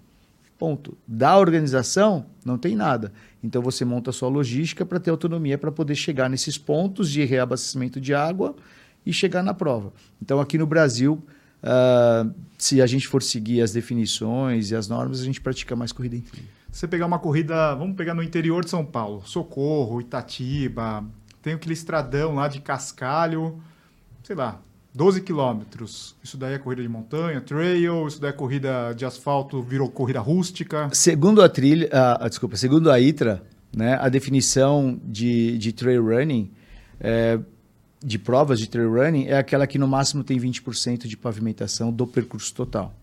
[0.58, 0.96] Ponto.
[1.06, 3.12] Da organização, não tem nada.
[3.42, 7.24] Então você monta a sua logística para ter autonomia para poder chegar nesses pontos de
[7.24, 8.56] reabastecimento de água
[9.04, 9.92] e chegar na prova.
[10.20, 11.22] Então aqui no Brasil,
[11.62, 15.90] Uh, se a gente for seguir as definições e as normas, a gente pratica mais
[15.90, 16.46] corrida em trilha.
[16.76, 21.02] Você pegar uma corrida, vamos pegar no interior de São Paulo, Socorro, Itatiba,
[21.40, 23.58] tem aquele estradão lá de Cascalho,
[24.22, 24.60] sei lá,
[24.94, 26.14] 12 quilômetros.
[26.22, 30.20] Isso daí é corrida de montanha, trail, isso daí é corrida de asfalto, virou corrida
[30.20, 30.90] rústica.
[30.92, 31.88] Segundo a trilha,
[32.20, 33.42] uh, desculpa, segundo a ITRA,
[33.74, 36.52] né, a definição de, de trail running
[37.00, 37.40] é,
[38.04, 42.06] de provas de trail running é aquela que no máximo tem 20% de pavimentação do
[42.06, 42.94] percurso total.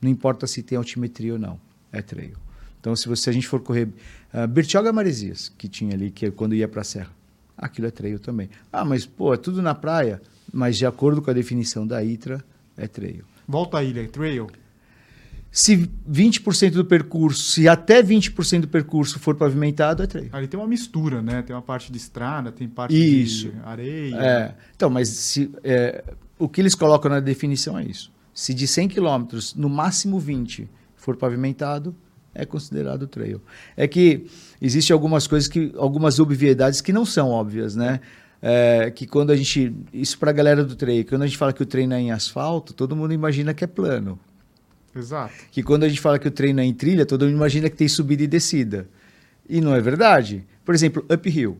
[0.00, 1.60] Não importa se tem altimetria ou não,
[1.92, 2.38] é trail.
[2.82, 3.88] Então, se, você, a gente for correr
[4.34, 7.12] uh, Bertioga Maresias, que tinha ali, que é quando ia para a serra,
[7.56, 8.50] aquilo é trail também.
[8.72, 10.20] Ah, mas pô, é tudo na praia,
[10.52, 12.44] mas de acordo com a definição da ITRA,
[12.76, 13.22] é trail.
[13.46, 14.48] Volta à ilha, é trail?
[15.48, 20.30] Se 20% do percurso, se até 20% do percurso for pavimentado, é trail.
[20.32, 21.40] Ali tem uma mistura, né?
[21.42, 23.50] Tem uma parte de estrada, tem parte isso.
[23.50, 24.16] de areia.
[24.16, 24.54] É.
[24.74, 26.02] Então, mas se, é,
[26.36, 28.10] o que eles colocam na definição é isso.
[28.34, 31.94] Se de 100 km, no máximo 20 for pavimentado,
[32.34, 33.40] é considerado trail.
[33.76, 34.26] É que
[34.60, 38.00] existem algumas coisas que, algumas obviedades que não são óbvias, né?
[38.40, 41.52] É, que quando a gente, isso para a galera do trail, quando a gente fala
[41.52, 44.18] que o treino é em asfalto, todo mundo imagina que é plano.
[44.94, 45.32] Exato.
[45.50, 47.76] Que quando a gente fala que o treino é em trilha, todo mundo imagina que
[47.76, 48.88] tem subida e descida.
[49.48, 50.44] E não é verdade.
[50.64, 51.58] Por exemplo, uphill.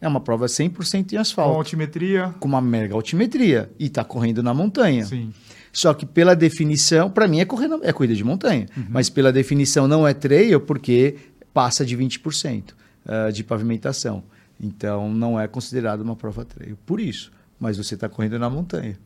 [0.00, 1.52] É uma prova 100% em asfalto.
[1.52, 2.34] Com altimetria.
[2.40, 3.70] Com uma mega altimetria.
[3.78, 5.04] E está correndo na montanha.
[5.04, 5.32] Sim.
[5.72, 8.66] Só que pela definição, para mim é, correr na, é corrida de montanha.
[8.76, 8.86] Uhum.
[8.90, 11.16] Mas pela definição não é trail porque
[11.52, 12.74] passa de 20% uh,
[13.06, 14.22] ah, de pavimentação.
[14.60, 16.76] Então não é considerado uma prova trail.
[16.84, 17.32] Por isso.
[17.58, 18.98] Mas você está correndo na montanha.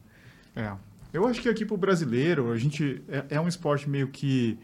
[0.54, 0.72] É.
[1.12, 4.58] Eu acho que aqui para o brasileiro, a gente é, é, um esporte meio que.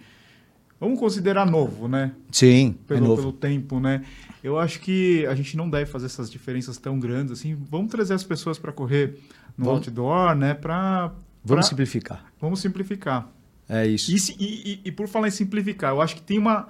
[0.81, 2.13] Vamos considerar novo, né?
[2.33, 3.23] Sim, pelo, é novo.
[3.23, 4.03] pelo tempo, né?
[4.43, 7.55] Eu acho que a gente não deve fazer essas diferenças tão grandes assim.
[7.71, 9.19] Vamos trazer as pessoas para correr
[9.57, 10.55] no vamos, outdoor, né?
[10.55, 11.13] Pra,
[11.45, 12.25] vamos simplificar.
[12.41, 13.29] Vamos simplificar.
[13.69, 14.11] É isso.
[14.11, 16.69] E, e, e, e, por falar em simplificar, eu acho que tem uma.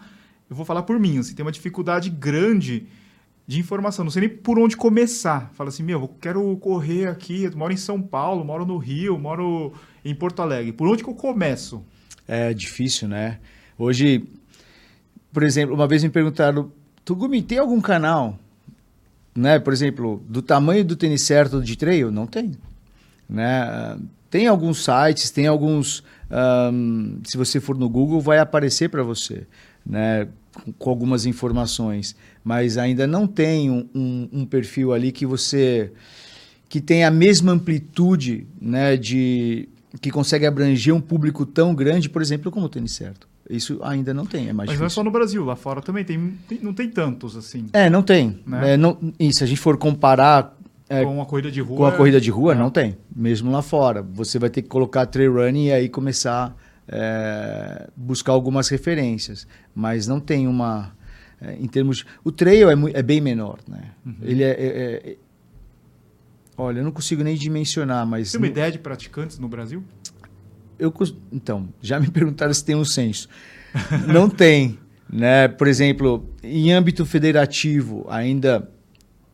[0.49, 2.87] Eu vou falar por mim, assim, tem uma dificuldade grande
[3.47, 4.05] de informação.
[4.05, 5.51] Não sei nem por onde começar.
[5.55, 9.19] Fala assim, meu, eu quero correr aqui, eu moro em São Paulo, moro no Rio,
[9.19, 9.73] moro
[10.05, 10.73] em Porto Alegre.
[10.73, 11.83] Por onde que eu começo?
[12.29, 13.41] É difícil, né?
[13.79, 14.25] Hoje,
[15.33, 16.71] por exemplo, uma vez me perguntaram,
[17.05, 18.39] Tugumi, tem algum canal,
[19.35, 19.59] né?
[19.59, 22.11] Por exemplo, do tamanho do tênis certo de trail?
[22.11, 22.53] Não tem.
[23.29, 23.99] Né?
[24.31, 26.03] Tem alguns sites, tem alguns...
[26.73, 29.47] Um, se você for no Google, vai aparecer para você.
[29.85, 30.29] né,
[30.79, 32.15] com, algumas informações,
[32.45, 35.93] mas ainda não tem um, um, um perfil ali que você
[36.69, 39.69] que tem a mesma amplitude, né, de
[40.01, 43.27] que consegue abranger um público tão grande, por exemplo, como o tênis certo.
[43.49, 44.81] Isso ainda não tem, é mais Mas difícil.
[44.81, 47.67] não é só no Brasil, lá fora também tem, tem- não tem tantos assim.
[47.73, 48.39] É, não tem.
[48.47, 48.75] Né?
[48.75, 50.57] É, não, e se a gente for comparar
[50.91, 51.77] é, com a corrida de rua.
[51.77, 52.55] com a corrida de rua, é.
[52.57, 52.97] não tem.
[53.15, 54.03] Mesmo lá fora.
[54.03, 56.55] Você vai ter que colocar trail running e aí começar
[56.89, 59.47] é, buscar algumas referências.
[59.75, 60.93] Mas não tem uma.
[61.41, 62.05] é, em termos.
[62.25, 63.85] O trail é, é bem menor, né?
[64.05, 64.15] Uhum.
[64.23, 65.17] Ele é, é-
[66.59, 68.33] Olha, eu não consigo nem dimensionar, mas.
[68.33, 69.83] Tem uma no- ideia de praticantes no Brasil?
[70.83, 70.91] eu
[71.31, 73.29] então já me perguntaram se tem um censo
[74.07, 74.79] não tem
[75.13, 78.67] né por exemplo em âmbito federativo ainda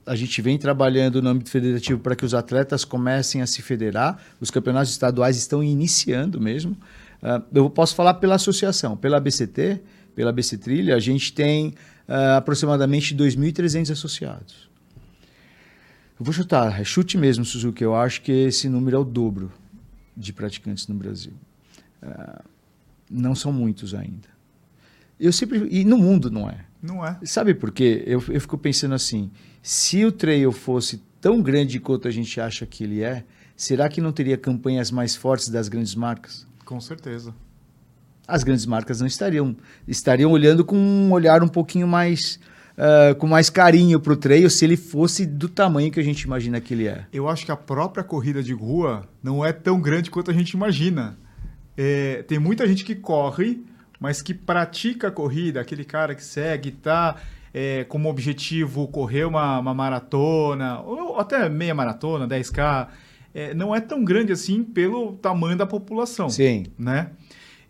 [0.07, 4.19] a gente vem trabalhando no âmbito federativo para que os atletas comecem a se federar
[4.40, 6.77] os campeonatos estaduais estão iniciando mesmo
[7.23, 9.81] Ah, eu posso falar pela associação pela BCT
[10.14, 11.75] pela BC Trilha a gente tem
[12.09, 14.66] ah, aproximadamente 2.300 associados
[16.19, 17.85] eu vou chutar, é chute mesmo, Suzuki.
[17.85, 19.53] Eu acho que esse número é o dobro
[20.16, 21.35] de praticantes no Brasil.
[22.03, 22.42] Ah,
[23.11, 24.29] não são muitos ainda.
[25.21, 26.64] Eu sempre e no mundo não é.
[26.87, 27.18] Não é.
[27.25, 28.03] Sabe por quê?
[28.07, 29.31] Eu, eu fico pensando assim:
[29.62, 33.25] se o trail fosse tão grande quanto a gente acha que ele é,
[33.57, 36.46] será que não teria campanhas mais fortes das grandes marcas?
[36.64, 37.35] Com certeza.
[38.29, 42.40] As grandes marcas não estariam estariam olhando com um olhar um pouquinho mais
[42.77, 46.22] ah, com mais carinho para o trail se ele fosse do tamanho que a gente
[46.22, 47.07] imagina que ele é.
[47.12, 50.51] Eu acho que a própria corrida de rua não é tão grande quanto a gente
[50.51, 51.18] imagina.
[51.77, 53.64] É, tem muita gente que corre,
[54.00, 57.16] mas que pratica a corrida, aquele cara que segue, tá
[57.52, 62.88] é, como objetivo correr uma, uma maratona, ou até meia maratona, 10K,
[63.35, 66.28] é, não é tão grande assim pelo tamanho da população.
[66.28, 66.66] Sim.
[66.78, 67.11] né?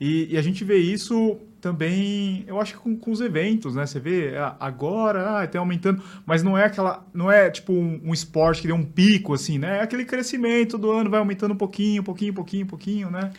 [0.00, 3.86] E, e a gente vê isso também, eu acho que com, com os eventos, né?
[3.86, 8.00] Você vê ah, agora, ah, tá aumentando, mas não é aquela, não é tipo um,
[8.04, 9.78] um esporte que deu um pico assim, né?
[9.78, 13.32] É aquele crescimento do ano, vai aumentando um pouquinho, pouquinho, pouquinho, pouquinho, né?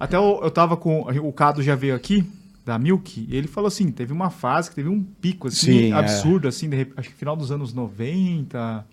[0.00, 2.24] Até eu, eu tava com o Cado já veio aqui
[2.64, 5.92] da Milk, e ele falou assim, teve uma fase que teve um pico assim Sim,
[5.92, 5.96] é.
[5.96, 8.84] absurdo assim, de acho que final dos anos 90,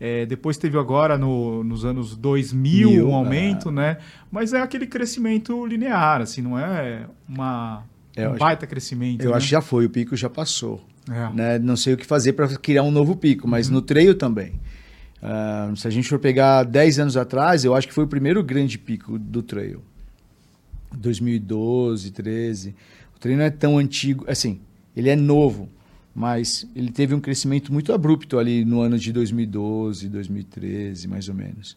[0.00, 3.98] é, depois teve agora no- nos anos 2000 Mil, um aumento, né?
[4.30, 7.84] Mas é aquele crescimento linear, assim, não é uma,
[8.16, 9.22] É, um acho- baita crescimento.
[9.22, 9.36] Eu né?
[9.36, 10.84] acho que já foi, o pico já passou.
[11.10, 11.34] É.
[11.34, 11.58] né?
[11.58, 14.52] Não sei o que fazer para criar um novo pico, mas no trail também.
[15.20, 18.42] Ah, se a gente for pegar 10 anos atrás, eu acho que foi o primeiro
[18.42, 19.82] grande pico do trail.
[20.96, 22.74] 2012, 13.
[23.16, 24.60] O trail não é tão antigo, assim,
[24.96, 25.68] ele é novo,
[26.14, 31.34] mas ele teve um crescimento muito abrupto ali no ano de 2012, 2013, mais ou
[31.34, 31.76] menos.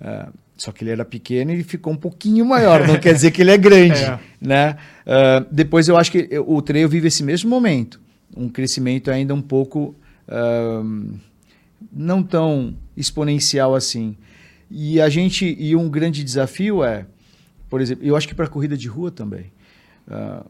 [0.00, 3.42] Ah, só que ele era pequeno e ficou um pouquinho maior, não quer dizer que
[3.42, 4.00] ele é grande.
[4.04, 4.18] É.
[4.40, 4.76] Né?
[5.06, 8.00] Ah, depois eu acho que o trail vive esse mesmo momento,
[8.36, 9.94] um crescimento ainda um pouco
[10.28, 10.82] ah,
[11.92, 14.16] não tão exponencial assim.
[14.70, 17.06] E a gente e um grande desafio é,
[17.68, 19.52] por exemplo, eu acho que para a corrida de rua também.
[20.08, 20.44] ah,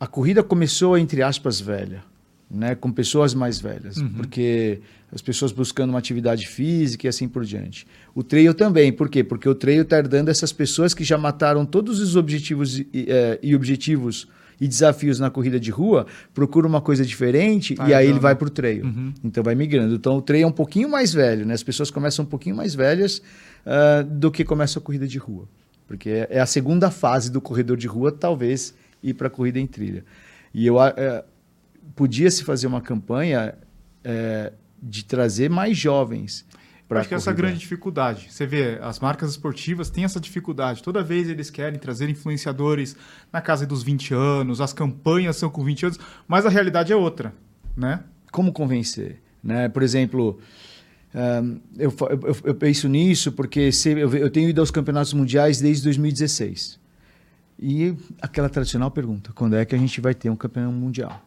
[0.00, 2.02] a corrida começou entre aspas velha,
[2.50, 4.08] né, com pessoas mais velhas, Uhum.
[4.10, 4.80] porque
[5.12, 7.86] as pessoas buscando uma atividade física e assim por diante.
[8.14, 9.24] O trail também, por quê?
[9.24, 13.38] Porque o trail está herdando essas pessoas que já mataram todos os objetivos e, eh,
[13.42, 14.28] e objetivos
[14.60, 18.20] e desafios na corrida de rua, procura uma coisa diferente Tá e aí ele herdando.
[18.22, 18.84] vai para o trail.
[18.84, 19.12] Uhum.
[19.24, 19.94] Então vai migrando.
[19.94, 21.54] Então o trail é um pouquinho mais velho, né?
[21.54, 23.22] As pessoas começam um pouquinho mais velhas
[23.64, 25.48] ah, do que começa a corrida de rua.
[25.86, 29.58] Porque é é a segunda fase do corredor de rua, talvez, ir para a corrida
[29.58, 30.04] em trilha.
[30.52, 31.24] E eu ah, eh,
[31.94, 33.54] podia se fazer uma campanha
[34.02, 36.46] eh, de trazer mais jovens
[36.88, 38.28] para acho que essa é a grande dificuldade.
[38.30, 40.82] Você vê, as marcas esportivas têm essa dificuldade.
[40.82, 42.94] Toda vez eles querem trazer influenciadores
[43.32, 46.96] na casa dos 20 anos, as campanhas são com 20 anos, mas a realidade é
[46.96, 47.34] outra,
[47.74, 48.04] né?
[48.34, 49.68] como convencer, né?
[49.68, 50.40] Por exemplo,
[51.78, 55.84] eu, eu, eu penso nisso porque se- eu, eu tenho ido aos campeonatos mundiais desde
[55.84, 56.78] 2016
[57.58, 61.22] e aquela tradicional pergunta: quando é que a gente vai ter um campeão mundial?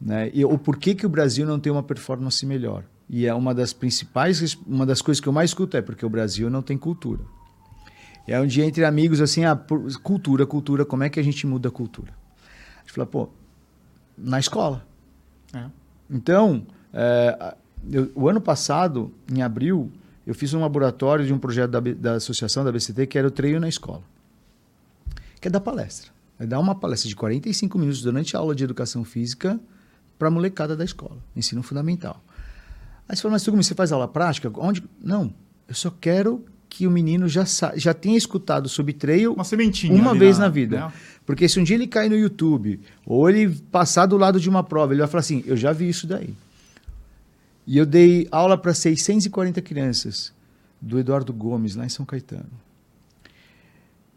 [0.00, 0.30] Né?
[0.34, 2.84] E o porquê que o Brasil não tem uma performance melhor?
[3.08, 6.08] E é uma das principais, uma das coisas que eu mais escuto é porque o
[6.10, 7.22] Brasil não tem cultura.
[8.28, 11.22] E é um dia entre amigos assim, ah, por- cultura, cultura, como é que a
[11.22, 12.12] gente muda a cultura?
[12.76, 13.28] A gente fala, pô,
[14.16, 14.86] na escola.
[15.52, 15.64] É.
[16.08, 17.56] Então, é, a-
[17.90, 19.90] eu- o ano passado, em abril,
[20.26, 23.30] eu fiz um laboratório de um projeto da, da associação da BCT que era o
[23.30, 24.02] treino na escola.
[25.40, 26.10] Que é dar palestra.
[26.38, 29.58] É dar uma palestra de 45 minutos durante a aula de educação física
[30.18, 32.22] para a molecada da escola, ensino fundamental.
[33.08, 34.50] Aí você fala, mas Tugumi, você faz aula prática?
[34.56, 34.82] Onde?
[35.02, 35.32] Não,
[35.68, 39.44] eu só quero que o menino já, já tenha escutado sobre trail uma,
[40.00, 40.76] uma vez na, na vida.
[40.86, 40.92] Né?
[41.26, 44.62] Porque se um dia ele cair no YouTube, ou ele passar do lado de uma
[44.62, 46.32] prova, ele vai falar assim: eu já vi isso daí.
[47.66, 50.32] E eu dei aula para 640 crianças,
[50.80, 52.50] do Eduardo Gomes, lá em São Caetano.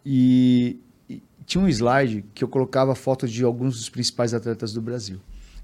[0.06, 0.78] E,
[1.10, 5.20] e tinha um slide que eu colocava foto de alguns dos principais atletas do Brasil.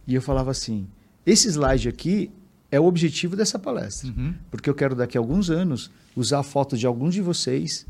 [0.06, 0.88] E eu falava assim:
[1.26, 2.32] esse slide aqui
[2.72, 4.10] é o objetivo dessa palestra.
[4.10, 4.34] Uhum.
[4.52, 7.86] Porque eu quero, daqui a alguns anos, usar a foto de alguns de vocês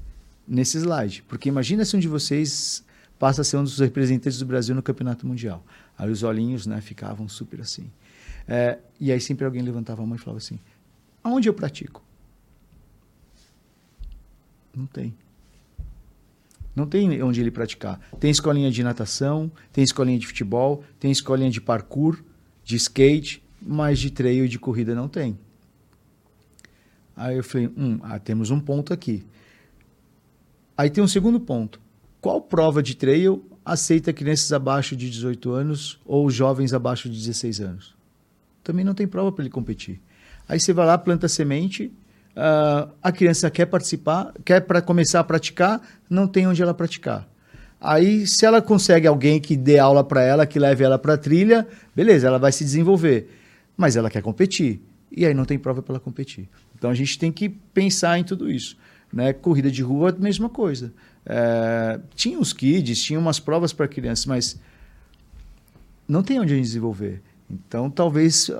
[0.47, 1.23] nesse slide.
[1.27, 2.83] Porque imagina se um de vocês
[3.17, 5.63] passa a ser um dos representantes do Brasil no Campeonato Mundial.
[5.97, 7.91] Aí os olhinhos né, ficavam super assim.
[8.51, 10.59] É, e aí sempre alguém levantava a mão e falava assim:
[11.23, 12.03] aonde eu pratico?
[14.75, 15.13] Não tem.
[16.75, 17.99] Não tem onde ele praticar.
[18.19, 22.23] Tem escolinha de natação, tem escolinha de futebol, tem escolinha de parkour,
[22.63, 25.37] de skate, mas de trail e de corrida não tem.
[27.15, 29.25] Aí eu falei, hum, ah, temos um ponto aqui.
[30.77, 31.79] Aí tem um segundo ponto.
[32.21, 37.59] Qual prova de trail aceita crianças abaixo de 18 anos ou jovens abaixo de 16
[37.59, 37.98] anos?
[38.69, 39.99] Também não tem prova para ele competir.
[40.47, 41.91] Aí você vai lá, planta semente,
[42.35, 47.27] uh, a criança quer participar, quer para começar a praticar, não tem onde ela praticar.
[47.81, 51.17] Aí, se ela consegue alguém que dê aula para ela, que leve ela para a
[51.17, 53.29] trilha, beleza, ela vai se desenvolver
[53.79, 54.81] mas ela quer competir.
[55.09, 56.49] E aí não tem prova para ela competir.
[56.77, 58.77] Então a gente tem que pensar em tudo isso.
[59.11, 59.31] Né?
[59.31, 60.93] Corrida de rua, mesma coisa.
[61.25, 64.59] É, tinha os kids, tinha umas provas para crianças, mas
[66.05, 67.21] não tem onde a gente desenvolver.
[67.49, 68.51] Então talvez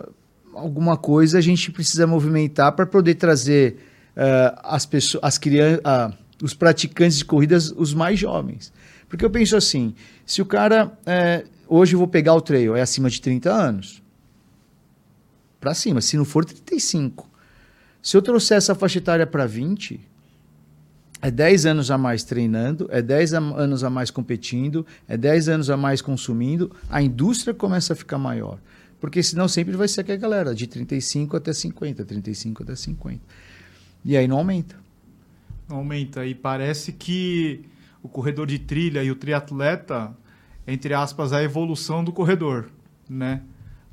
[0.54, 3.78] alguma coisa a gente precisa movimentar para poder trazer
[4.16, 8.72] uh, as pessoas, as crianças, uh, os praticantes de corridas, os mais jovens.
[9.08, 9.94] Porque eu penso assim,
[10.26, 14.02] se o cara, uh, hoje eu vou pegar o trail, é acima de 30 anos,
[15.60, 16.02] para cima.
[16.02, 17.30] Se não for 35.
[18.02, 20.00] Se eu trouxer essa faixa etária para 20,
[21.22, 25.70] é 10 anos a mais treinando, é 10 anos a mais competindo, é 10 anos
[25.70, 28.58] a mais consumindo, a indústria começa a ficar maior.
[29.00, 33.20] Porque senão sempre vai ser aquela galera de 35 até 50, 35 até 50.
[34.04, 34.76] E aí não aumenta.
[35.68, 36.26] Não aumenta.
[36.26, 37.66] E parece que
[38.04, 40.12] o corredor de trilha e o triatleta,
[40.68, 42.70] entre aspas, a evolução do corredor,
[43.10, 43.42] né?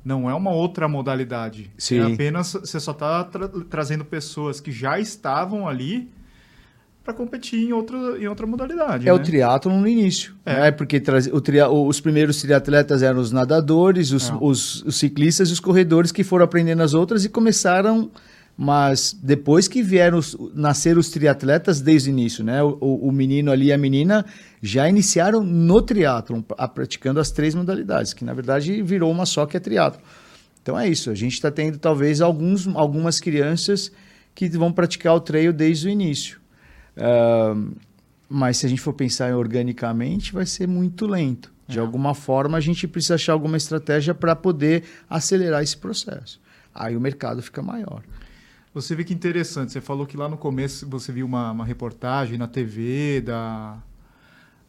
[0.03, 1.71] Não é uma outra modalidade.
[1.77, 1.99] É Sim.
[1.99, 6.09] É apenas você só está tra trazendo pessoas que já estavam ali
[7.07, 9.07] para competir em outra, em outra modalidade.
[9.07, 9.13] É né?
[9.13, 10.35] o triatlo no início.
[10.45, 10.71] É, né?
[10.71, 11.01] porque
[11.31, 14.33] o tri os primeiros triatletas eram os nadadores, os, é.
[14.41, 18.11] os, os ciclistas e os corredores que foram aprendendo as outras e começaram
[18.59, 22.61] mas depois que vieram os, nascer os triatletas desde o início, né?
[22.63, 24.25] O, o, menino ali e a menina
[24.63, 29.55] já iniciaram no triatlon, praticando as três modalidades, que na verdade virou uma só que
[29.55, 30.01] é triatlon.
[30.59, 33.91] Então é isso, a gente está tendo talvez alguns, algumas crianças
[34.33, 36.39] que vão praticar o trail desde o início.
[36.97, 37.75] Uh,
[38.27, 41.53] mas se a gente for pensar organicamente, vai ser muito lento.
[41.67, 41.81] De é.
[41.81, 46.39] alguma forma, a gente precisa achar alguma estratégia para poder acelerar esse processo.
[46.73, 48.03] Aí o mercado fica maior.
[48.73, 49.71] Você vê que interessante.
[49.71, 53.77] Você falou que lá no começo você viu uma, uma reportagem na TV da.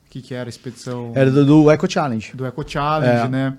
[0.07, 1.13] O que, que era a expedição?
[1.15, 2.35] Era do, do Eco Challenge.
[2.35, 3.29] Do Eco Challenge, é.
[3.29, 3.59] né?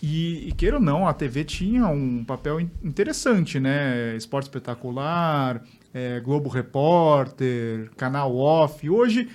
[0.00, 4.16] E, e queira ou não, a TV tinha um papel interessante, né?
[4.16, 8.88] Esporte Espetacular, é, Globo Repórter, Canal Off.
[8.88, 9.28] Hoje,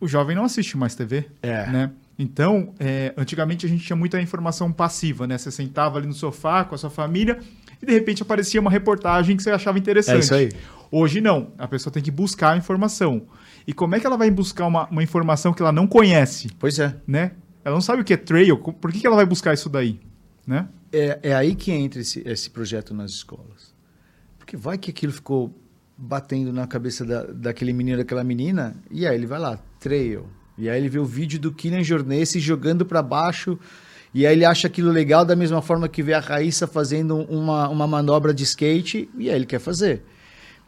[0.00, 1.66] o jovem não assiste mais TV, é.
[1.66, 1.90] né?
[2.18, 5.36] Então, é, antigamente a gente tinha muita informação passiva, né?
[5.36, 7.38] Você sentava ali no sofá com a sua família
[7.80, 10.16] e de repente aparecia uma reportagem que você achava interessante.
[10.16, 10.52] É isso aí.
[10.90, 13.26] Hoje não, a pessoa tem que buscar a informação.
[13.66, 16.48] E como é que ela vai buscar uma, uma informação que ela não conhece?
[16.58, 16.96] Pois é.
[17.06, 17.32] Né?
[17.64, 20.00] Ela não sabe o que é trail, por que, que ela vai buscar isso daí?
[20.46, 20.68] Né?
[20.92, 23.74] É, é aí que entra esse, esse projeto nas escolas.
[24.38, 25.52] Porque vai que aquilo ficou
[25.96, 30.26] batendo na cabeça da, daquele menino, daquela menina, e aí ele vai lá, trail.
[30.58, 33.58] E aí ele vê o vídeo do Kylian Jornet se jogando para baixo
[34.16, 37.68] e aí ele acha aquilo legal da mesma forma que vê a Raíssa fazendo uma,
[37.68, 40.02] uma manobra de skate e aí ele quer fazer.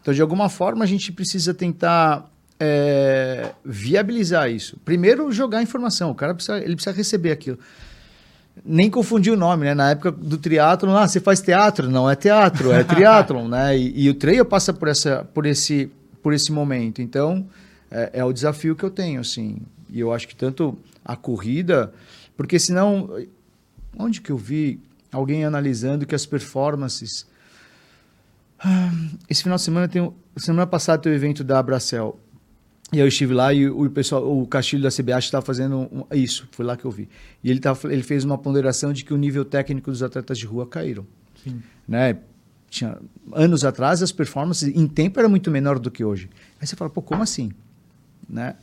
[0.03, 4.77] Então, de alguma forma, a gente precisa tentar é, viabilizar isso.
[4.85, 6.11] Primeiro, jogar informação.
[6.11, 7.59] O cara precisa, ele precisa receber aquilo.
[8.65, 9.75] Nem confundir o nome, né?
[9.75, 11.91] Na época do triatlo, ah, você faz teatro?
[11.91, 13.77] Não é teatro, é triatlon, né?
[13.77, 15.91] E, e, o trail passa por, essa, por, esse,
[16.23, 17.01] por esse momento.
[17.03, 17.47] Então,
[17.91, 19.59] é, é o desafio que eu tenho, assim.
[19.91, 21.93] E eu acho que tanto a corrida...
[22.37, 23.11] Porque senão
[23.99, 24.81] Onde que eu vi
[25.11, 27.27] alguém analisando que as performances.
[28.59, 28.93] Ah,
[29.29, 30.13] esse final de semana tem.
[30.37, 32.19] Semana passada tem o evento da Abracel.
[32.93, 36.65] E eu estive lá e o pessoal, o Castilho da CBH estava fazendo isso, foi
[36.65, 37.09] lá que eu vi.
[37.45, 40.47] E ele, tava, ele fez uma ponderação de que o nível técnico dos atletas de
[40.47, 41.07] rua caíram.
[41.45, 41.61] Sim.
[41.87, 42.17] Né?
[42.71, 42.99] tinha
[43.33, 46.29] anos atrás as performances em tempo era muito menor do que hoje.
[46.61, 47.51] Aí você fala, pô, como assim?
[48.29, 48.55] Né?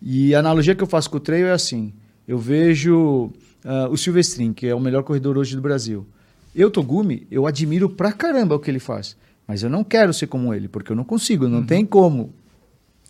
[0.00, 1.92] E a analogia que eu faço com o trail é assim:
[2.26, 3.30] eu vejo
[3.64, 6.06] uh, o Silvestrin, que é o melhor corredor hoje do Brasil.
[6.54, 9.16] Eu, Togumi, eu admiro pra caramba o que ele faz.
[9.46, 11.66] Mas eu não quero ser como ele, porque eu não consigo, não uhum.
[11.66, 12.32] tem como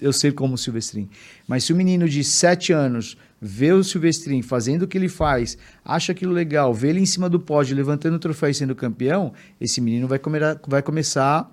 [0.03, 1.09] eu ser como o Silvestrin.
[1.47, 5.57] Mas se o menino de 7 anos vê o Silvestrin fazendo o que ele faz,
[5.85, 9.33] acha aquilo legal, vê ele em cima do pódio levantando o troféu e sendo campeão,
[9.61, 11.51] esse menino vai, comer, vai começar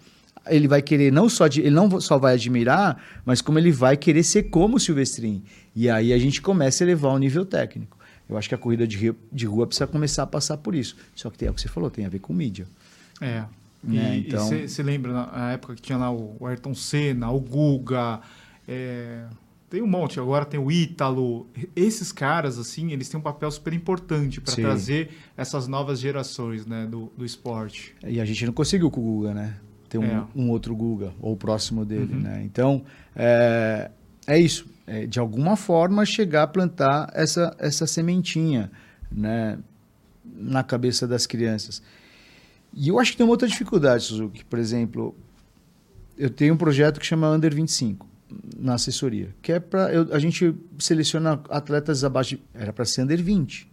[0.48, 4.24] ele vai querer não só ele não só vai admirar, mas como ele vai querer
[4.24, 5.44] ser como o Silvestrin.
[5.76, 7.98] E aí a gente começa a elevar o nível técnico.
[8.28, 10.96] Eu acho que a corrida de, de rua precisa começar a passar por isso.
[11.16, 12.68] Só que tem é o que você falou, tem a ver com mídia.
[13.20, 13.44] É.
[13.84, 14.18] Né?
[14.18, 14.46] E então...
[14.46, 18.20] você lembra na época que tinha lá o Ayrton Senna, o Guga,
[18.68, 19.26] é,
[19.70, 21.48] tem um monte, agora tem o Ítalo.
[21.76, 26.88] Esses caras, assim, eles têm um papel super importante para trazer essas novas gerações né,
[26.88, 27.96] do, do esporte.
[28.06, 29.56] E a gente não conseguiu com o Guga, né?
[29.88, 30.26] Tem um, é.
[30.36, 32.20] um outro Guga, ou próximo dele, uhum.
[32.20, 32.42] né?
[32.44, 32.84] Então,
[33.16, 33.92] é,
[34.26, 34.66] é isso.
[34.88, 38.72] É, de alguma forma, chegar a plantar essa, essa sementinha,
[39.12, 39.60] né?
[40.26, 41.82] Na cabeça das crianças.
[42.74, 44.46] E eu acho que tem uma outra dificuldade, Suzuki.
[44.46, 45.16] Por exemplo,
[46.18, 48.08] eu tenho um projeto que chama Under 25
[48.58, 53.22] na assessoria, que é para a gente seleciona atletas abaixo de, era para ser under
[53.22, 53.70] 20.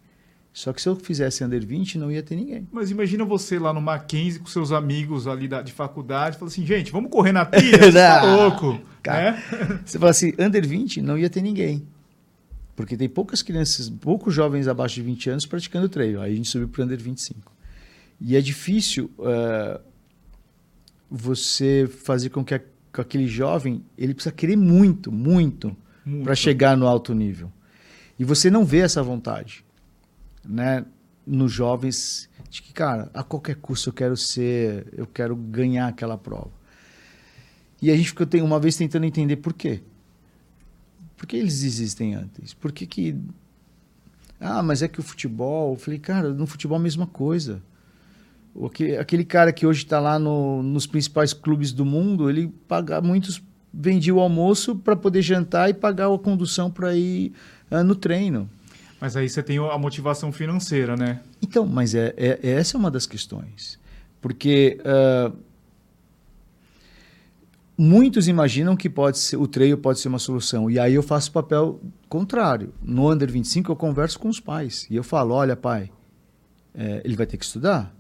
[0.53, 2.67] Só que se eu fizesse under 20, não ia ter ninguém.
[2.73, 6.65] Mas imagina você lá no Mackenzie com seus amigos ali da, de faculdade, fala assim,
[6.65, 7.79] gente, vamos correr na trilha?
[7.79, 9.83] Você tá louco, Cara, né?
[9.85, 11.87] Você fala assim, under 20, não ia ter ninguém.
[12.75, 16.23] Porque tem poucas crianças, poucos jovens abaixo de 20 anos praticando trail.
[16.23, 17.53] Aí a gente subiu para under 25.
[18.21, 19.81] E é difícil uh,
[21.11, 22.61] você fazer com que a
[22.97, 26.25] que aquele jovem ele precisa querer muito, muito, muito.
[26.25, 27.53] para chegar no alto nível.
[28.19, 29.65] E você não vê essa vontade,
[30.45, 30.85] né?
[31.27, 36.17] Nos jovens de que, cara, a qualquer custo eu quero ser, eu quero ganhar aquela
[36.17, 36.53] prova.
[37.83, 39.83] E a gente ficou uma vez tentando entender por quê.
[41.17, 42.55] Por que eles existem antes?
[42.55, 43.17] Por que que...
[44.41, 45.75] Ah, mas é que o futebol...
[45.75, 47.63] Eu falei, cara, no futebol é a mesma coisa
[48.99, 53.43] aquele cara que hoje está lá no, nos principais clubes do mundo, ele paga muitos
[53.77, 57.33] vendia o almoço para poder jantar e pagar a condução para ir
[57.71, 58.49] uh, no treino.
[58.99, 61.21] Mas aí você tem a motivação financeira, né?
[61.43, 63.79] Então, mas é, é, é essa é uma das questões.
[64.23, 65.37] Porque uh,
[67.77, 70.71] muitos imaginam que pode ser, o treino pode ser uma solução.
[70.71, 71.79] E aí eu faço o papel
[72.09, 72.73] contrário.
[72.83, 74.87] No Under 25 eu converso com os pais.
[74.91, 75.91] E eu falo, olha pai,
[76.75, 77.95] é, ele vai ter que estudar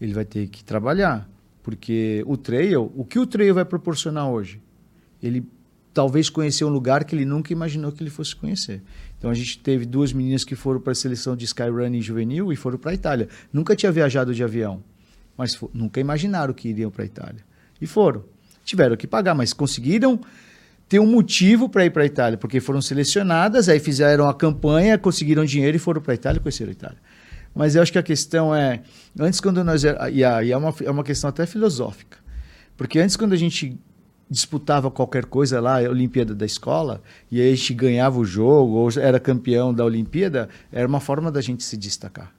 [0.00, 1.28] ele vai ter que trabalhar.
[1.62, 4.60] Porque o trail, o que o trail vai proporcionar hoje?
[5.22, 5.44] Ele
[5.92, 8.82] talvez conhecer um lugar que ele nunca imaginou que ele fosse conhecer.
[9.18, 12.56] Então a gente teve duas meninas que foram para a seleção de skyrunning juvenil e
[12.56, 13.28] foram para a Itália.
[13.52, 14.82] Nunca tinha viajado de avião,
[15.36, 17.44] mas nunca imaginaram que iriam para a Itália.
[17.80, 18.24] E foram.
[18.64, 20.20] Tiveram que pagar, mas conseguiram
[20.88, 24.98] ter um motivo para ir para a Itália, porque foram selecionadas, aí fizeram a campanha,
[24.98, 26.98] conseguiram dinheiro e foram para a Itália e conheceram a Itália.
[27.54, 28.82] Mas eu acho que a questão é,
[29.18, 32.18] antes quando nós e é uma é uma questão até filosófica,
[32.76, 33.78] porque antes quando a gente
[34.30, 38.74] disputava qualquer coisa lá, a Olimpíada da escola, e aí a gente ganhava o jogo
[38.74, 42.32] ou era campeão da Olimpíada, era uma forma da gente se destacar.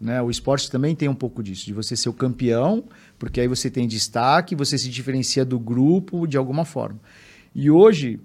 [0.00, 0.20] Né?
[0.20, 2.82] O esporte também tem um pouco disso, de você ser o campeão,
[3.18, 6.98] porque aí você tem destaque, você se diferencia do grupo de alguma forma.
[7.54, 8.18] E hoje,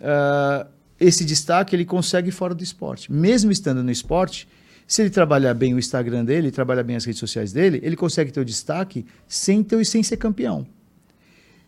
[0.00, 0.68] uh,
[0.98, 3.10] esse destaque ele consegue fora do esporte.
[3.10, 4.48] Mesmo estando no esporte,
[4.90, 8.32] se ele trabalhar bem o Instagram dele, trabalhar bem as redes sociais dele, ele consegue
[8.32, 10.66] ter o destaque sem, ter, sem ser campeão.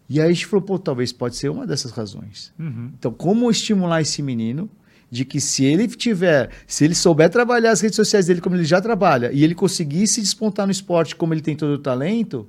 [0.09, 2.53] E aí a gente falou, pô, talvez pode ser uma dessas razões.
[2.59, 2.91] Uhum.
[2.99, 4.69] Então, como estimular esse menino
[5.09, 8.65] de que se ele tiver, se ele souber trabalhar as redes sociais dele como ele
[8.65, 12.49] já trabalha, e ele conseguir se despontar no esporte como ele tem todo o talento,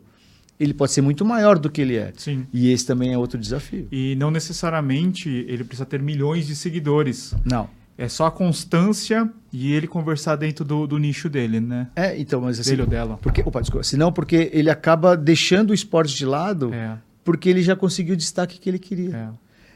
[0.59, 2.11] ele pode ser muito maior do que ele é.
[2.17, 2.47] Sim.
[2.51, 3.88] E esse também é outro desafio.
[3.91, 7.36] E não necessariamente ele precisa ter milhões de seguidores.
[7.45, 7.69] Não.
[7.97, 11.89] É só a constância e ele conversar dentro do, do nicho dele, né?
[11.95, 12.71] É, então, mas assim.
[12.71, 13.19] Dele ou dela.
[13.21, 13.83] Porque, opa, desculpa.
[13.83, 16.97] Senão, porque ele acaba deixando o esporte de lado é.
[17.23, 19.15] porque ele já conseguiu o destaque que ele queria.
[19.15, 19.29] É.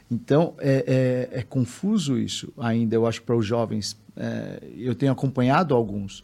[0.10, 3.96] Então, é, é, é, confuso isso ainda, eu acho, para os jovens.
[4.16, 6.24] É, eu tenho acompanhado alguns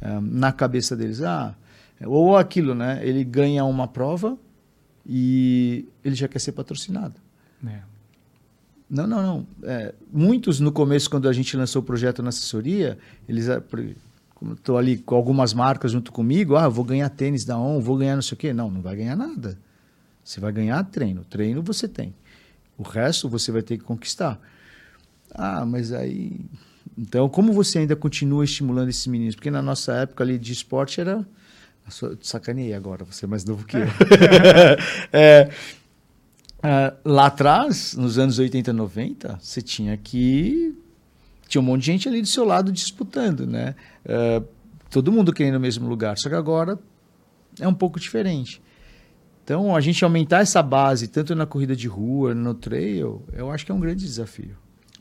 [0.00, 1.20] é, na cabeça deles.
[1.20, 1.54] Ah,
[2.06, 3.00] ou aquilo, né?
[3.02, 4.38] Ele ganha uma prova
[5.06, 7.20] e ele já quer ser patrocinado.
[7.66, 7.93] É.
[8.88, 9.46] Não, não, não.
[9.62, 13.62] É, muitos no começo, quando a gente lançou o projeto na assessoria, eles ah,
[14.52, 18.14] estou ali com algumas marcas junto comigo, ah, vou ganhar tênis da ON, vou ganhar
[18.14, 18.52] não sei o quê.
[18.52, 19.58] Não, não vai ganhar nada.
[20.22, 21.24] Você vai ganhar treino.
[21.24, 22.14] Treino você tem.
[22.76, 24.40] O resto você vai ter que conquistar.
[25.34, 26.40] Ah, mas aí.
[26.96, 29.34] Então, como você ainda continua estimulando esses meninos?
[29.34, 31.26] Porque na nossa época ali de esporte era
[32.00, 33.86] Eu sacaneei agora, você é mais novo que eu.
[35.12, 35.50] é,
[36.64, 40.74] uh, lá atrás, nos anos 80, 90, você tinha que.
[41.46, 43.76] Tinha um monte de gente ali do seu lado disputando, né?
[44.04, 44.44] Uh,
[44.90, 46.16] todo mundo querendo o mesmo lugar.
[46.18, 46.78] Só que agora
[47.60, 48.62] é um pouco diferente.
[49.44, 53.66] Então, a gente aumentar essa base, tanto na corrida de rua, no trail, eu acho
[53.66, 54.56] que é um grande desafio.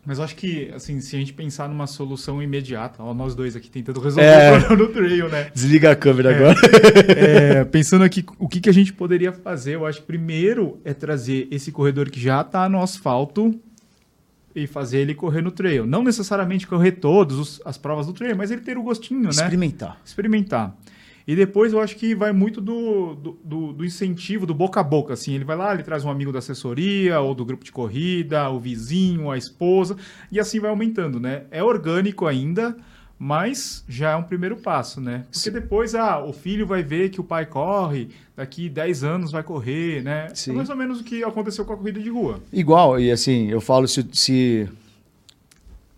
[0.06, 3.70] Mas acho que, assim, se a gente pensar numa solução imediata, ó, nós dois aqui
[3.70, 5.50] tentando resolver é, o problema do trail, né?
[5.54, 6.60] Desliga a câmera é, agora.
[7.18, 9.76] É, pensando aqui, o que, que a gente poderia fazer?
[9.76, 13.58] Eu acho que primeiro é trazer esse corredor que já está no asfalto
[14.54, 15.86] e fazer ele correr no trail.
[15.86, 19.90] Não necessariamente correr todas as provas do trail, mas ele ter o gostinho, Experimentar.
[19.90, 19.96] né?
[20.04, 20.74] Experimentar.
[20.74, 20.78] Experimentar.
[21.26, 24.84] E depois eu acho que vai muito do, do, do, do, incentivo, do boca a
[24.84, 25.14] boca.
[25.14, 28.50] Assim, ele vai lá, ele traz um amigo da assessoria, ou do grupo de corrida,
[28.50, 29.96] o vizinho, a esposa,
[30.32, 31.44] e assim vai aumentando, né?
[31.50, 32.76] É orgânico ainda,
[33.18, 35.20] mas já é um primeiro passo, né?
[35.32, 35.52] Porque Sim.
[35.52, 40.04] depois ah, o filho vai ver que o pai corre, daqui 10 anos vai correr,
[40.04, 40.28] né?
[40.30, 40.52] É Sim.
[40.52, 42.42] É mais ou menos o que aconteceu com a corrida de rua.
[42.52, 44.68] Igual, e assim, eu falo se, se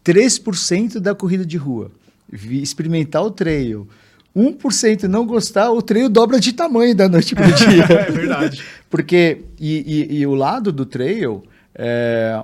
[0.06, 1.90] 3% da corrida de rua
[2.32, 3.88] experimentar o trail
[4.36, 7.84] 1% não gostar, o treino dobra de tamanho da noite para o dia.
[8.08, 8.62] é verdade.
[8.90, 12.44] Porque, e, e, e, o lado do trail, é,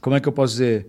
[0.00, 0.86] como é que eu posso dizer?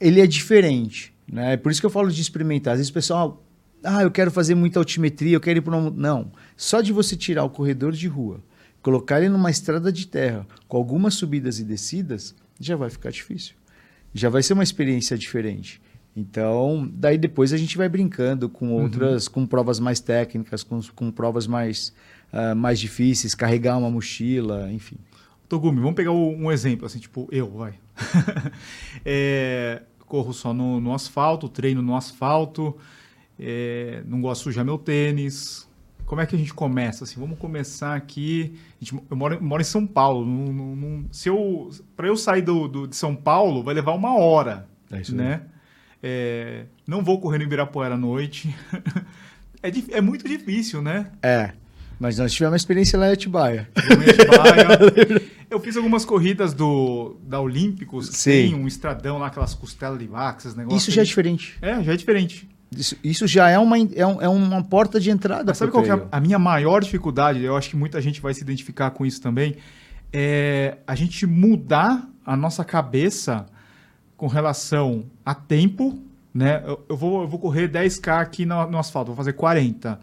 [0.00, 1.12] Ele é diferente.
[1.30, 1.56] Né?
[1.56, 2.74] Por isso que eu falo de experimentar.
[2.74, 3.44] Às vezes o pessoal,
[3.82, 5.90] ah, eu quero fazer muita altimetria, eu quero ir para um...
[5.90, 6.30] Não.
[6.56, 8.40] Só de você tirar o corredor de rua,
[8.82, 13.54] colocar ele numa estrada de terra, com algumas subidas e descidas, já vai ficar difícil.
[14.14, 15.80] Já vai ser uma experiência diferente.
[16.16, 18.82] Então, daí depois a gente vai brincando com uhum.
[18.82, 19.32] outras, uhum.
[19.32, 21.94] com provas mais técnicas, com, com provas mais,
[22.32, 24.96] uh, mais difíceis, carregar uma mochila, enfim.
[25.48, 27.74] Togumi, vamos pegar um exemplo, assim, tipo, eu, vai.
[29.04, 32.76] é, corro só no, no, asfalto, treino no asfalto,
[33.38, 35.68] é, não gosto de sujar meu tênis.
[36.06, 37.04] Como é que a gente começa?
[37.04, 38.58] Assim, vamos começar aqui.
[38.80, 40.26] Gente, eu, moro, eu moro, em São Paulo.
[40.26, 43.92] Não, não, não, se eu, para eu sair do, do, de São Paulo, vai levar
[43.92, 45.42] uma hora, é isso né?
[46.02, 48.54] É, não vou correr no Ibirapuera à noite.
[49.62, 51.10] é, é muito difícil, né?
[51.22, 51.52] É.
[51.98, 53.68] Mas nós tivemos uma experiência lá em Atibaia.
[55.50, 58.30] Eu fiz algumas corridas do da Olímpicos, Sim.
[58.30, 60.82] tem um estradão lá, aquelas costelas de vaca, esses negócios.
[60.82, 61.58] Isso já é diferente.
[61.60, 62.48] É, já é diferente.
[62.74, 65.44] Isso, isso já é uma, é, um, é uma porta de entrada.
[65.48, 67.42] Mas sabe qual é a, a, minha maior dificuldade?
[67.42, 69.56] Eu acho que muita gente vai se identificar com isso também.
[70.12, 73.44] É a gente mudar a nossa cabeça
[74.20, 75.98] com relação a tempo,
[76.34, 76.62] né?
[76.66, 79.98] Eu, eu, vou, eu vou correr 10K aqui no, no, asfalto, vou fazer 40.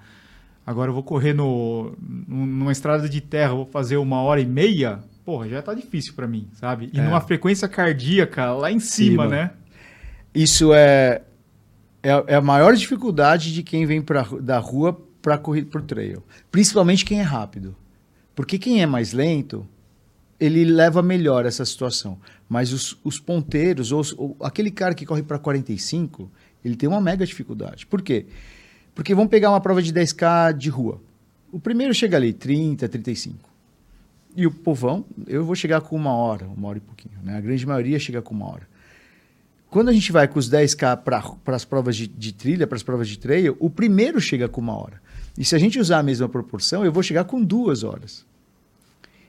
[0.66, 1.96] Agora eu vou correr no,
[2.28, 5.02] numa estrada de terra, vou fazer uma hora e meia.
[5.24, 6.90] Porra, já tá difícil para mim, sabe?
[6.92, 7.04] E é.
[7.04, 9.28] numa frequência cardíaca lá em cima, cima.
[9.28, 9.52] né?
[10.34, 11.22] Isso é,
[12.02, 16.24] é, é, a maior dificuldade de quem vem pra, da rua para correr por trail.
[16.50, 17.76] Principalmente quem é rápido.
[18.34, 19.64] Porque quem é mais lento,
[20.40, 22.20] ele leva melhor essa situação.
[22.50, 26.32] Mas os, os ponteiros, ou, ou, aquele cara que corre para 45,
[26.64, 27.86] ele tem uma mega dificuldade.
[27.86, 28.26] Por quê?
[28.96, 31.02] Porque vamos pegar uma prova de 10K de rua.
[31.52, 33.38] O primeiro chega ali, 30, 35.
[34.36, 37.16] E o povão, eu vou chegar com uma hora, uma hora e pouquinho.
[37.24, 37.38] Né?
[37.38, 38.68] A grande maioria chega com uma hora.
[39.70, 40.98] Quando a gente vai com os 10K
[41.44, 44.62] para as provas de, de trilha, para as provas de trail, o primeiro chega com
[44.62, 45.02] uma hora.
[45.38, 48.26] E se a gente usar a mesma proporção, eu vou chegar com duas horas.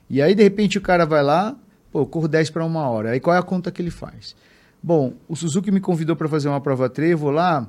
[0.09, 1.55] E aí, de repente, o cara vai lá,
[1.91, 3.11] pô, eu corro 10 para uma hora.
[3.11, 4.35] Aí qual é a conta que ele faz?
[4.81, 7.67] Bom, o Suzuki me convidou para fazer uma prova trevo lá,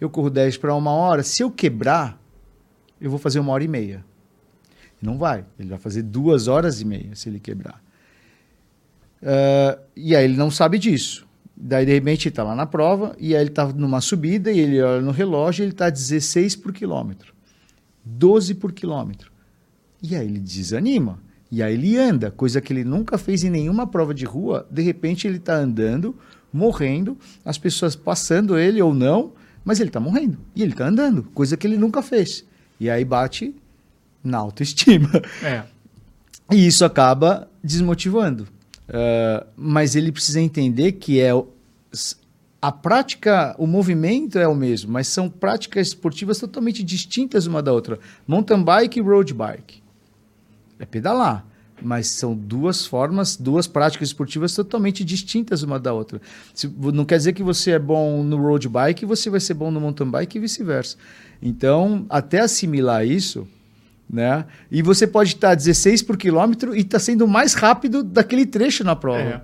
[0.00, 1.22] eu corro 10 para uma hora.
[1.22, 2.20] Se eu quebrar,
[3.00, 4.04] eu vou fazer uma hora e meia.
[5.00, 5.44] Não vai.
[5.58, 7.82] Ele vai fazer duas horas e meia se ele quebrar.
[9.22, 11.26] Uh, e aí ele não sabe disso.
[11.56, 14.58] Daí, de repente, ele está lá na prova, e aí ele está numa subida, e
[14.58, 17.32] ele olha no relógio, e ele está 16 por quilômetro.
[18.04, 19.30] 12 por quilômetro.
[20.02, 21.18] E aí ele desanima.
[21.54, 24.66] E aí ele anda, coisa que ele nunca fez em nenhuma prova de rua.
[24.68, 26.18] De repente ele está andando,
[26.52, 29.34] morrendo, as pessoas passando ele ou não,
[29.64, 30.36] mas ele está morrendo.
[30.56, 32.44] E ele está andando, coisa que ele nunca fez.
[32.80, 33.54] E aí bate
[34.22, 35.08] na autoestima.
[35.44, 35.62] É.
[36.50, 38.48] E isso acaba desmotivando.
[38.88, 41.30] Uh, mas ele precisa entender que é
[42.60, 47.72] a prática, o movimento é o mesmo, mas são práticas esportivas totalmente distintas uma da
[47.72, 48.00] outra.
[48.26, 49.83] Mountain bike e road bike
[50.78, 51.46] é pedalar.
[51.82, 56.20] Mas são duas formas, duas práticas esportivas totalmente distintas uma da outra.
[56.54, 59.70] Se, não quer dizer que você é bom no road bike você vai ser bom
[59.70, 60.96] no mountain bike e vice-versa.
[61.42, 63.46] Então, até assimilar isso,
[64.08, 64.44] né?
[64.70, 68.94] E você pode estar 16 por quilômetro e está sendo mais rápido daquele trecho na
[68.94, 69.20] prova.
[69.20, 69.42] É.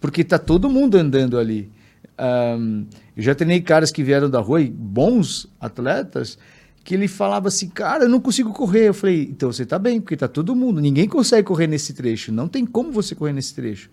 [0.00, 1.70] Porque está todo mundo andando ali.
[2.18, 2.86] Um,
[3.16, 6.38] eu já treinei caras que vieram da rua, e bons atletas,
[6.82, 8.88] que ele falava assim, cara, eu não consigo correr.
[8.88, 12.32] Eu falei, então você tá bem, porque tá todo mundo, ninguém consegue correr nesse trecho,
[12.32, 13.90] não tem como você correr nesse trecho.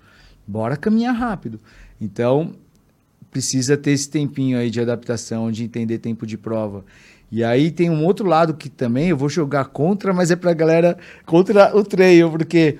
[0.47, 1.59] Bora caminhar rápido.
[1.99, 2.53] Então,
[3.29, 6.85] precisa ter esse tempinho aí de adaptação, de entender tempo de prova.
[7.29, 10.53] E aí tem um outro lado que também eu vou jogar contra, mas é pra
[10.53, 12.77] galera contra o trail, porque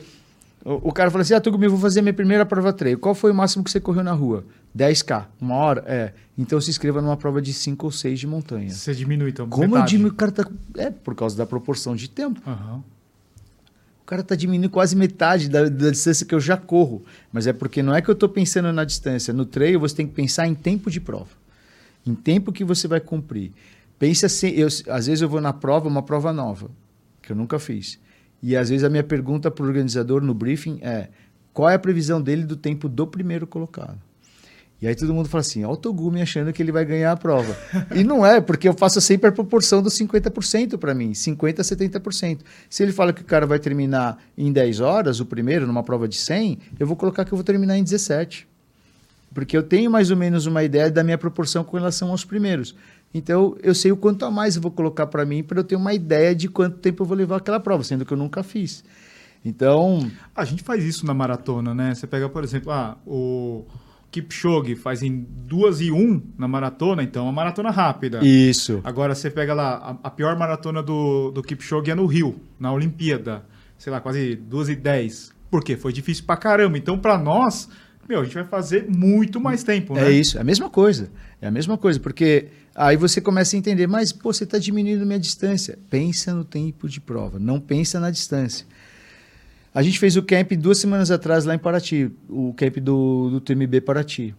[0.68, 3.00] o, o cara fala assim: Ah, Tugumi, vou fazer minha primeira prova trail.
[3.00, 4.44] Qual foi o máximo que você correu na rua?
[4.78, 5.84] 10K, uma hora?
[5.88, 6.14] É.
[6.38, 8.70] Então se inscreva numa prova de 5 ou 6 de montanha.
[8.70, 9.48] Você diminui, então.
[9.48, 9.92] Como eu metade.
[9.92, 10.12] diminuo?
[10.12, 10.46] O cara tá.
[10.76, 12.42] É, por causa da proporção de tempo.
[12.46, 12.84] Aham.
[14.02, 17.04] O cara tá diminuindo quase metade da, da distância que eu já corro.
[17.32, 19.34] Mas é porque não é que eu tô pensando na distância.
[19.34, 21.32] No trail você tem que pensar em tempo de prova.
[22.06, 23.52] Em tempo que você vai cumprir.
[23.98, 26.70] Pensa assim, eu, às vezes eu vou na prova, uma prova nova,
[27.22, 28.00] que eu nunca fiz.
[28.42, 31.10] E às vezes a minha pergunta para o organizador no briefing é:
[31.54, 34.00] qual é a previsão dele do tempo do primeiro colocado?
[34.80, 37.58] E aí todo mundo fala assim, Togumi achando que ele vai ganhar a prova.
[37.96, 41.64] e não é, porque eu faço sempre a proporção dos 50% para mim, 50% a
[41.64, 42.40] 70%.
[42.70, 46.08] Se ele fala que o cara vai terminar em 10 horas, o primeiro, numa prova
[46.08, 48.48] de 100, eu vou colocar que eu vou terminar em 17.
[49.34, 52.76] Porque eu tenho mais ou menos uma ideia da minha proporção com relação aos primeiros.
[53.14, 55.76] Então, eu sei o quanto a mais eu vou colocar para mim para eu ter
[55.76, 58.84] uma ideia de quanto tempo eu vou levar aquela prova, sendo que eu nunca fiz.
[59.44, 61.94] Então, A gente faz isso na maratona, né?
[61.96, 63.66] Você pega, por exemplo, ah, o
[64.12, 68.20] Kipchoge faz em 2 e 1 na maratona, então é uma maratona rápida.
[68.24, 68.82] isso.
[68.84, 72.72] Agora você pega lá, a, a pior maratona do, do Kipchoge é no Rio, na
[72.74, 73.44] Olimpíada.
[73.78, 75.32] Sei lá, quase 2 e 10.
[75.50, 75.78] Por quê?
[75.78, 76.78] Foi difícil pra caramba.
[76.78, 77.70] Então, pra nós,
[78.10, 80.08] meu, a gente vai fazer muito mais tempo, né?
[80.08, 81.10] É isso, é a mesma coisa.
[81.42, 85.06] É a mesma coisa, porque aí você começa a entender, mas pô, você está diminuindo
[85.06, 85.78] minha distância.
[85.90, 88.66] Pensa no tempo de prova, não pensa na distância.
[89.74, 93.40] A gente fez o camp duas semanas atrás lá em Paraty, o camp do, do
[93.40, 94.34] TMB Paraty.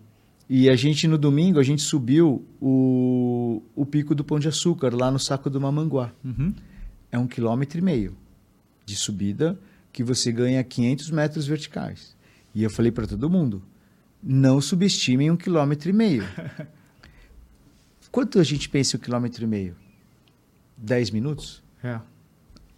[0.48, 4.94] E a gente, no domingo, a gente subiu o, o pico do Pão de Açúcar,
[4.94, 6.10] lá no Saco do Mamanguá.
[6.24, 6.54] Uhum.
[7.12, 8.16] É um quilômetro e meio
[8.84, 9.58] de subida
[9.92, 12.16] que você ganha 500 metros verticais.
[12.54, 13.62] E eu falei para todo mundo,
[14.22, 16.24] não subestimem um quilômetro e meio.
[18.10, 19.76] Quanto a gente pensa em um quilômetro e meio?
[20.76, 21.62] 10 minutos?
[21.82, 22.00] É.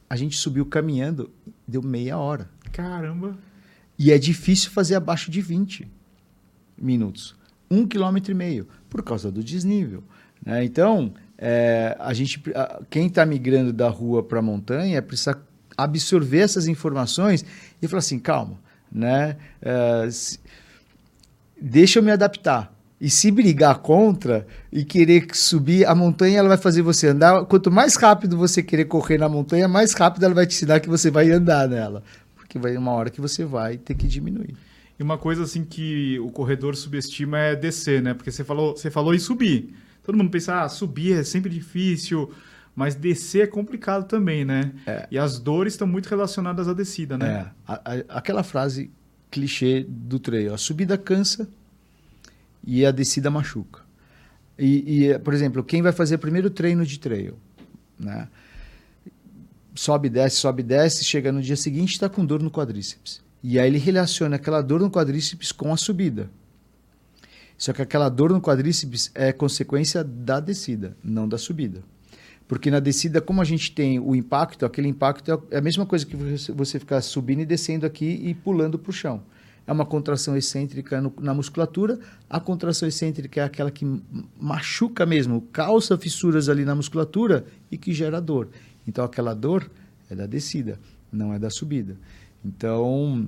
[0.09, 1.31] A gente subiu caminhando,
[1.66, 2.49] deu meia hora.
[2.72, 3.39] Caramba.
[3.99, 5.87] E é difícil fazer abaixo de 20
[6.76, 7.37] minutos.
[7.70, 10.03] Um quilômetro e meio, por causa do desnível.
[10.45, 10.64] né?
[10.64, 15.41] Então, é, a gente, a- quem está migrando da rua para a montanha precisa
[15.76, 17.45] absorver essas informações
[17.81, 18.59] e falar assim, calma,
[18.91, 19.37] né?
[19.61, 20.41] É, se-
[21.61, 22.74] deixa eu me adaptar.
[23.01, 27.46] E se brigar contra e querer subir a montanha, ela vai fazer você andar.
[27.46, 30.88] Quanto mais rápido você querer correr na montanha, mais rápido ela vai te ensinar que
[30.88, 32.03] você vai andar nela.
[32.36, 34.55] Porque vai uma hora que você vai ter que diminuir.
[34.98, 38.12] E uma coisa assim que o corredor subestima é descer, né?
[38.12, 39.74] Porque você falou, você falou em subir.
[40.03, 42.30] Todo mundo pensa, ah, subir é sempre difícil,
[42.76, 44.72] mas descer é complicado também, né?
[44.86, 45.07] É.
[45.11, 47.26] E as dores estão muito relacionadas à descida, né?
[47.66, 48.90] É, a- a- aquela frase
[49.30, 51.48] clichê do trail, a subida cansa
[52.64, 53.80] e a descida machuca.
[54.58, 57.38] E, e, por exemplo, quem vai fazer primeiro treino de trail,
[57.98, 58.28] né?
[59.74, 63.22] Sobe, desce, sobe, desce, chega no dia seguinte está com dor no quadríceps.
[63.42, 66.30] E aí ele relaciona aquela dor no quadríceps com a subida.
[67.56, 71.82] Só que aquela dor no quadríceps é consequência da descida, não da subida.
[72.48, 76.04] Porque na descida, como a gente tem o impacto, aquele impacto é a mesma coisa
[76.04, 76.16] que
[76.52, 79.22] você ficar subindo e descendo aqui e pulando para o chão.
[79.66, 81.98] É uma contração excêntrica no- na musculatura.
[82.28, 83.84] A contração excêntrica é aquela que
[84.40, 88.48] machuca mesmo, causa fissuras ali na musculatura e que gera dor.
[88.86, 89.70] Então aquela dor
[90.11, 90.78] é da descida,
[91.12, 91.96] não é da subida.
[92.44, 93.26] Então,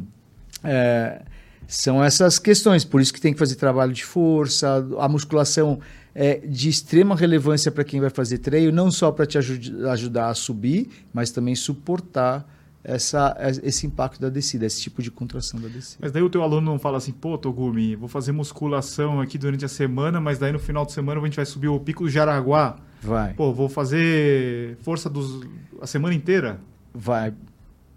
[0.64, 1.22] é,
[1.68, 2.84] são essas questões.
[2.84, 4.84] Por isso que tem que fazer trabalho de força.
[4.98, 5.78] A musculação
[6.14, 10.28] é de extrema relevância para quem vai fazer treino, não só para te aju- ajudar
[10.30, 12.46] a subir, mas também suportar
[12.84, 15.98] essa, esse impacto da descida, esse tipo de contração da descida.
[16.00, 19.64] Mas daí o teu aluno não fala assim, pô, Togumi, vou fazer musculação aqui durante
[19.64, 22.10] a semana, mas daí no final de semana a gente vai subir o Pico do
[22.10, 22.76] Jaraguá.
[23.00, 25.46] Vai, Pô, vou fazer força dos,
[25.80, 26.60] a semana inteira?
[26.94, 27.32] vai.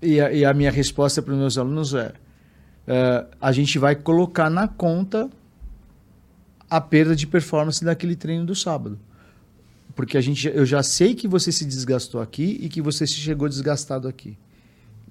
[0.02, 2.14] E a, e a minha resposta para os meus alunos é:
[2.88, 5.30] é, a gente vai colocar na conta
[6.70, 9.00] a perda de performance daquele treino do sábado.
[9.96, 13.48] Porque a gente, eu já sei que você se desgastou aqui e que você chegou
[13.48, 14.38] desgastado aqui.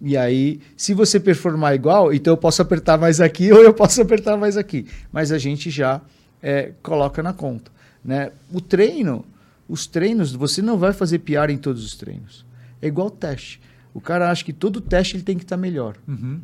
[0.00, 4.00] E aí, se você performar igual, então eu posso apertar mais aqui ou eu posso
[4.02, 4.86] apertar mais aqui.
[5.12, 6.00] Mas a gente já
[6.42, 7.70] é, coloca na conta.
[8.04, 8.30] Né?
[8.52, 9.24] O treino,
[9.68, 12.44] os treinos, você não vai fazer piar em todos os treinos.
[12.82, 13.60] É igual teste.
[13.94, 15.96] O cara acha que todo teste ele tem que estar melhor.
[16.06, 16.40] Uhum.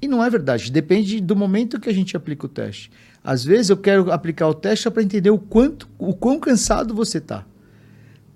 [0.00, 0.70] E não é verdade.
[0.72, 2.90] Depende do momento que a gente aplica o teste.
[3.22, 7.18] Às vezes eu quero aplicar o teste para entender o quanto, o quão cansado você
[7.18, 7.44] está.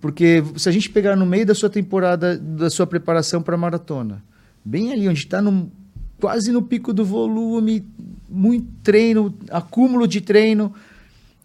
[0.01, 4.23] Porque se a gente pegar no meio da sua temporada, da sua preparação para maratona,
[4.67, 5.41] bem ali onde está
[6.21, 7.87] quase no pico do volume,
[8.29, 10.75] muito treino, acúmulo de treino,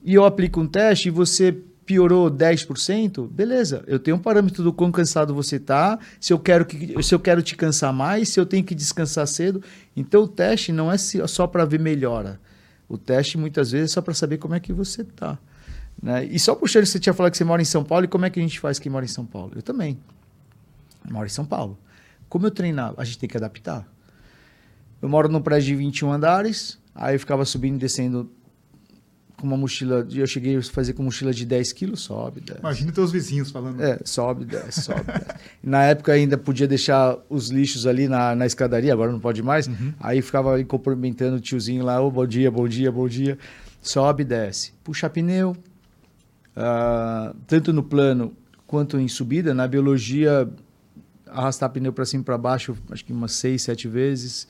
[0.03, 1.55] e eu aplico um teste e você
[1.85, 6.65] piorou 10%, beleza, eu tenho um parâmetro do quão cansado você está, se eu quero
[6.65, 9.61] que se eu quero te cansar mais, se eu tenho que descansar cedo.
[9.95, 12.39] Então o teste não é só para ver melhora.
[12.87, 15.37] O teste muitas vezes é só para saber como é que você está.
[16.01, 16.25] Né?
[16.25, 18.29] E só puxando, você tinha falado que você mora em São Paulo, e como é
[18.29, 19.51] que a gente faz que mora em São Paulo?
[19.55, 19.97] Eu também.
[21.09, 21.77] moro em São Paulo.
[22.31, 22.95] Como eu treinava?
[22.97, 23.85] A gente tem que adaptar.
[25.01, 28.31] Eu moro num prédio de 21 andares, aí eu ficava subindo e descendo
[29.35, 30.07] com uma mochila.
[30.09, 32.61] Eu cheguei a fazer com mochila de 10 quilos, sobe, desce.
[32.61, 33.83] Imagina teus vizinhos falando.
[33.83, 35.41] É, sobe, desce, sobe, desce.
[35.61, 39.67] Na época ainda podia deixar os lixos ali na, na escadaria, agora não pode mais.
[39.67, 39.93] Uhum.
[39.99, 43.37] Aí ficava cumprimentando o tiozinho lá, oh, bom dia, bom dia, bom dia.
[43.81, 44.71] Sobe, desce.
[44.85, 45.51] Puxa pneu,
[46.55, 48.31] uh, tanto no plano
[48.65, 49.53] quanto em subida.
[49.53, 50.49] Na biologia,
[51.31, 54.47] arrastar pneu para cima e para baixo, acho que umas seis, sete vezes.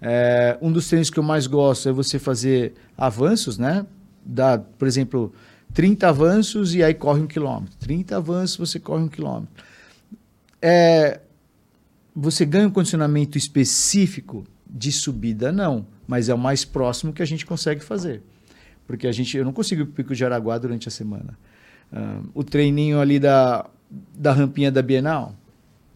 [0.00, 3.86] É, um dos treinos que eu mais gosto é você fazer avanços, né?
[4.24, 5.32] Dá, por exemplo,
[5.72, 7.76] 30 avanços e aí corre um quilômetro.
[7.78, 9.64] 30 avanços, você corre um quilômetro.
[10.60, 11.20] É,
[12.14, 15.50] você ganha um condicionamento específico de subida?
[15.50, 18.22] Não, mas é o mais próximo que a gente consegue fazer.
[18.86, 21.38] Porque a gente, eu não consigo ir para o Pico de Araguá durante a semana.
[21.92, 23.66] Uh, o treininho ali da,
[24.14, 25.34] da rampinha da Bienal,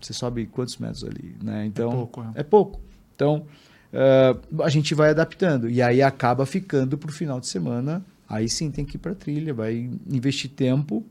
[0.00, 1.36] você sobe quantos metros ali?
[1.42, 1.66] Né?
[1.66, 2.22] Então, é pouco.
[2.22, 2.80] É, é pouco.
[3.14, 3.46] Então,
[3.92, 5.68] uh, a gente vai adaptando.
[5.68, 8.04] E aí acaba ficando para o final de semana.
[8.28, 11.04] Aí sim tem que ir para trilha, vai investir tempo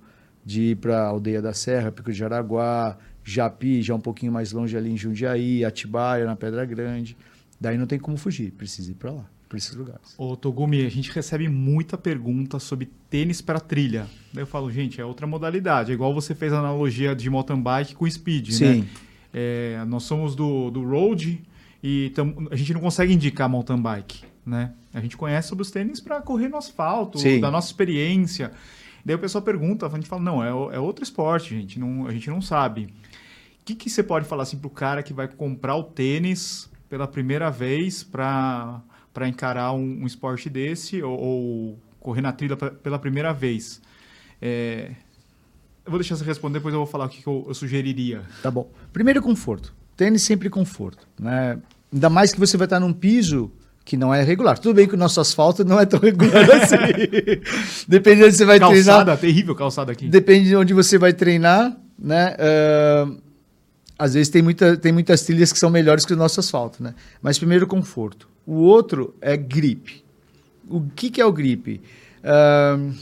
[0.46, 4.78] de ir para Aldeia da Serra, Pico de Araguá, Japi, já um pouquinho mais longe
[4.78, 7.18] ali em Jundiaí, Atibaia, na Pedra Grande.
[7.60, 10.14] Daí não tem como fugir, precisa ir para lá para esses lugares.
[10.18, 14.08] Ô, Togumi, a gente recebe muita pergunta sobre tênis para trilha.
[14.34, 15.92] Daí eu falo, gente, é outra modalidade.
[15.92, 18.66] É igual você fez a analogia de mountain bike com speed, Sim.
[18.82, 18.88] né?
[19.34, 21.42] É, nós somos do, do road
[21.84, 24.74] e tam, a gente não consegue indicar mountain bike, né?
[24.94, 27.40] A gente conhece sobre os tênis para correr no asfalto, Sim.
[27.40, 28.52] da nossa experiência.
[29.06, 32.12] Daí o pessoal pergunta, a gente fala, não, é, é outro esporte, gente, não, a
[32.12, 32.86] gente não sabe.
[33.62, 36.70] O que, que você pode falar assim para o cara que vai comprar o tênis
[36.90, 38.82] pela primeira vez para
[39.14, 43.82] para encarar um, um, esporte desse ou, ou correr na trilha pra, pela primeira vez?
[44.42, 44.92] É,
[45.86, 48.22] eu vou deixar você responder, depois eu vou falar o que, que eu, eu, sugeriria.
[48.44, 48.70] Tá bom.
[48.92, 49.74] Primeiro, conforto.
[49.96, 51.08] Tênis sempre conforto.
[51.18, 51.58] Né?
[51.92, 53.52] Ainda mais que você vai estar num piso
[53.86, 54.60] que não é regular.
[54.60, 56.76] Tudo bem que o nosso asfalto não é tão regular assim.
[57.88, 59.06] Dependendo se você vai calçada, treinar.
[59.06, 60.10] Calçada, terrível calçada aqui.
[60.10, 62.36] Depende de onde você vai treinar, né?
[62.36, 63.27] Uh,
[63.98, 66.94] às vezes tem, muita, tem muitas trilhas que são melhores que o nosso asfalto, né?
[67.22, 68.30] Mas primeiro conforto.
[68.46, 70.04] O outro é grip.
[70.70, 71.82] O que, que é o grip?
[72.24, 72.94] Uh,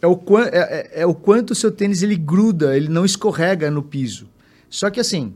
[0.00, 3.70] é, o, é, é, é o quanto o seu tênis ele gruda, ele não escorrega
[3.70, 4.28] no piso.
[4.68, 5.34] Só que assim,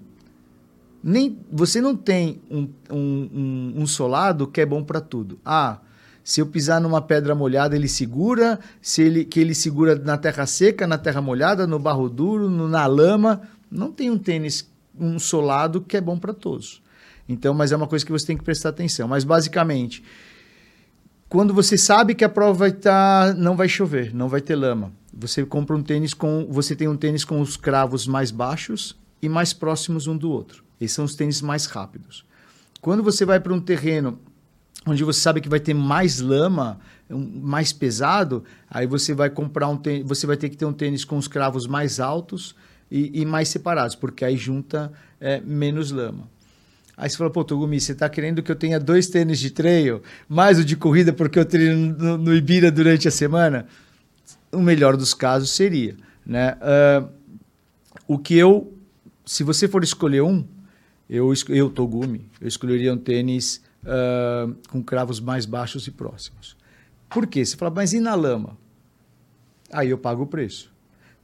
[1.03, 5.39] nem você não tem um, um, um, um solado que é bom para tudo.
[5.45, 5.79] Ah,
[6.25, 10.45] se eu pisar numa pedra molhada, ele segura, se ele, que ele segura na terra
[10.45, 13.43] seca, na terra molhada, no barro duro, no, na lama.
[13.71, 16.83] Não tem um tênis, um solado que é bom para todos.
[17.29, 19.09] Então, mas é uma coisa que você tem que prestar atenção.
[19.09, 20.03] Mas basicamente,
[21.29, 24.55] quando você sabe que a prova vai estar, tá, não vai chover, não vai ter
[24.55, 28.97] lama, você compra um tênis com, você tem um tênis com os cravos mais baixos
[29.21, 30.63] e mais próximos um do outro.
[30.81, 32.25] Esses são os tênis mais rápidos.
[32.81, 34.21] Quando você vai para um terreno
[34.87, 36.79] onde você sabe que vai ter mais lama,
[37.11, 41.05] mais pesado, aí você vai comprar um tênis, você vai ter que ter um tênis
[41.05, 42.55] com os cravos mais altos
[42.91, 46.29] e, e mais separados, porque aí junta é, menos lama.
[46.97, 50.03] Aí você falou, pô, Togumi, você está querendo que eu tenha dois tênis de trail,
[50.29, 53.67] mais o de corrida porque eu treino no, no Ibira durante a semana?
[54.51, 56.57] O melhor dos casos seria, né?
[56.57, 57.09] Uh,
[58.09, 58.73] o que eu,
[59.27, 60.47] se você for escolher um,
[61.09, 66.57] eu, eu Togumi, eu escolheria um tênis uh, com cravos mais baixos e próximos.
[67.11, 67.45] Por quê?
[67.45, 68.57] Você fala, mas e na lama?
[69.71, 70.73] Aí eu pago o preço.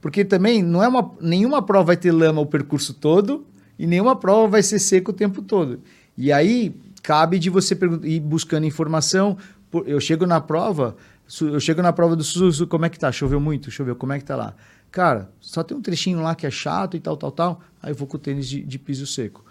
[0.03, 3.47] Porque também não é uma, nenhuma prova vai ter lama o percurso todo
[3.79, 5.79] e nenhuma prova vai ser seca o tempo todo.
[6.17, 7.73] E aí cabe de você
[8.03, 9.37] ir buscando informação.
[9.85, 10.97] Eu chego na prova,
[11.39, 13.13] eu chego na prova do SUS, como é que tá?
[13.13, 13.71] Choveu muito?
[13.71, 14.53] Choveu, como é que tá lá?
[14.91, 17.61] Cara, só tem um trechinho lá que é chato e tal, tal, tal.
[17.81, 19.45] Aí eu vou com o tênis de, de piso seco.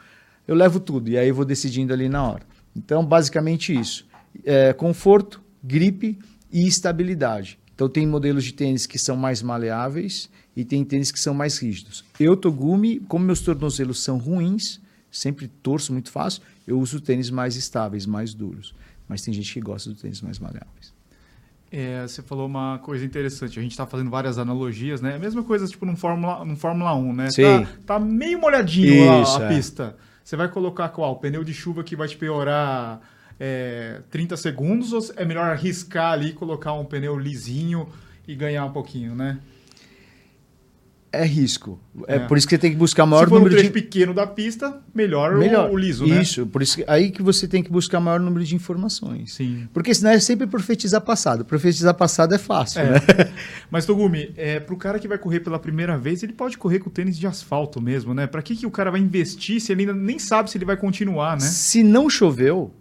[0.47, 2.43] Eu levo tudo e aí eu vou decidindo ali na hora.
[2.77, 4.07] Então, basicamente isso.
[4.45, 6.19] É, conforto, gripe
[6.53, 7.59] e estabilidade.
[7.75, 11.59] Então, tem modelos de tênis que são mais maleáveis e tem tênis que são mais
[11.59, 12.05] rígidos.
[12.19, 14.81] Eu, Togumi, como meus tornozelos são ruins,
[15.11, 18.75] sempre torço muito fácil, eu uso tênis mais estáveis, mais duros.
[19.09, 20.93] Mas tem gente que gosta de tênis mais maleáveis.
[21.71, 23.59] É, você falou uma coisa interessante.
[23.59, 25.15] A gente está fazendo várias analogias, né?
[25.15, 27.31] A mesma coisa, tipo, no Fórmula, no Fórmula 1, né?
[27.31, 27.43] Sim.
[27.43, 29.57] Tá, tá meio molhadinho Isso, a, a é.
[29.57, 29.97] pista.
[30.23, 31.17] Você vai colocar qual?
[31.17, 33.01] Pneu de chuva que vai te piorar
[33.41, 34.93] é, 30 segundos?
[34.93, 37.89] Ou é melhor arriscar ali, colocar um pneu lisinho
[38.29, 39.41] e ganhar um pouquinho, né?
[41.15, 41.79] É risco.
[42.09, 42.19] É, É.
[42.21, 44.15] por isso que você tem que buscar maior Se for um número trecho de pequeno
[44.15, 46.23] da pista, melhor, melhor O, o liso, né?
[46.23, 49.35] Isso, por isso que, aí que você tem que buscar maior número de informações.
[49.35, 49.69] Sim.
[49.75, 51.45] Porque senão é sempre profetizar passado.
[51.45, 52.91] Profetizar passado é fácil, É.
[52.93, 52.99] né?
[53.71, 56.89] Mas, Togumi, é, pro cara que vai correr pela primeira vez, ele pode correr com
[56.89, 58.27] tênis de asfalto mesmo, né?
[58.27, 60.79] Pra que, que o cara vai investir se ele ainda nem sabe se ele vai
[60.79, 61.41] continuar, né?
[61.41, 62.73] Se não choveu,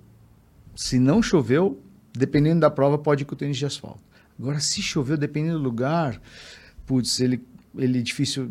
[0.74, 1.82] se não choveu,
[2.18, 4.00] dependendo da prova, pode ir com o tênis de asfalto.
[4.40, 6.20] Agora, se choveu, dependendo do lugar,
[6.86, 7.44] putz, ele,
[7.78, 8.50] ele é difícil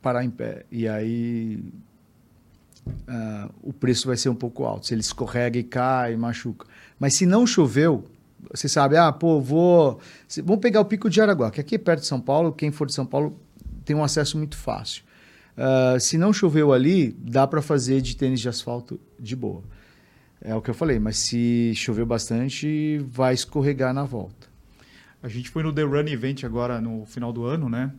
[0.00, 0.64] parar em pé.
[0.70, 1.62] E aí
[3.08, 4.86] ah, o preço vai ser um pouco alto.
[4.86, 6.66] Se ele escorrega e cai, machuca.
[6.98, 8.04] Mas se não choveu,
[8.52, 10.00] você sabe, ah, pô, vou.
[10.44, 12.86] Vamos pegar o Pico de Araguá, que aqui é perto de São Paulo, quem for
[12.86, 13.38] de São Paulo
[13.84, 15.02] tem um acesso muito fácil.
[15.56, 19.62] Ah, se não choveu ali, dá para fazer de tênis de asfalto de boa.
[20.40, 24.46] É o que eu falei, mas se choveu bastante, vai escorregar na volta.
[25.22, 27.90] A gente foi no The Run Event agora no final do ano, né?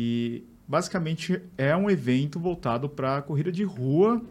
[0.00, 4.22] E basicamente é um evento voltado para corrida de rua,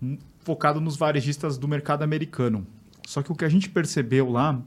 [0.00, 2.64] hum, focado nos varejistas do mercado americano.
[3.04, 4.62] Só que o que a gente percebeu lá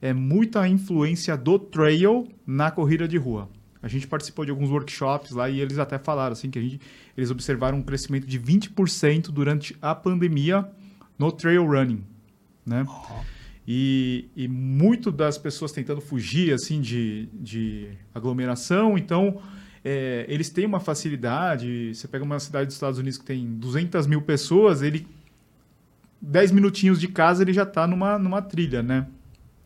[0.00, 3.48] é muita influência do trail na corrida de rua.
[3.80, 6.80] A gente participou de alguns workshops lá e eles até falaram assim que a gente,
[7.16, 10.68] eles observaram um crescimento de 20% durante a pandemia
[11.16, 12.02] no trail running,
[12.66, 12.84] né?
[13.68, 19.40] E, e muito das pessoas tentando fugir assim de, de aglomeração, então
[19.84, 21.94] é, eles têm uma facilidade.
[21.94, 25.06] Você pega uma cidade dos Estados Unidos que tem 200 mil pessoas, ele
[26.20, 29.06] 10 minutinhos de casa ele já está numa, numa trilha, né?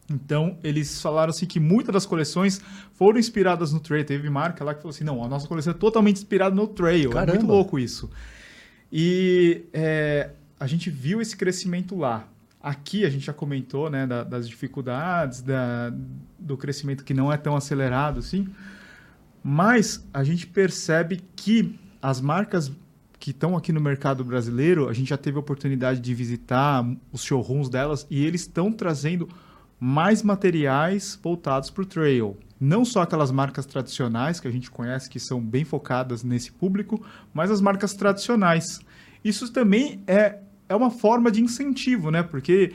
[0.09, 2.61] Então, eles falaram assim que muitas das coleções
[2.95, 4.05] foram inspiradas no trail.
[4.05, 7.11] Teve marca lá que falou assim: não, a nossa coleção é totalmente inspirada no trail.
[7.11, 7.33] É Caramba.
[7.35, 8.09] muito louco isso.
[8.93, 12.29] E é, a gente viu esse crescimento lá.
[12.63, 15.93] Aqui a gente já comentou né, da- das dificuldades, da-
[16.39, 18.47] do crescimento que não é tão acelerado assim.
[19.49, 22.73] Mas a gente percebe que as marcas
[23.17, 27.23] que estão aqui no mercado brasileiro, a gente já teve a oportunidade de visitar os
[27.23, 29.29] showrooms delas e eles estão trazendo
[29.79, 32.37] mais materiais voltados para o trail.
[32.59, 37.01] Não só aquelas marcas tradicionais que a gente conhece, que são bem focadas nesse público,
[37.33, 38.81] mas as marcas tradicionais.
[39.25, 42.21] Isso também é, é uma forma de incentivo, né?
[42.21, 42.75] Porque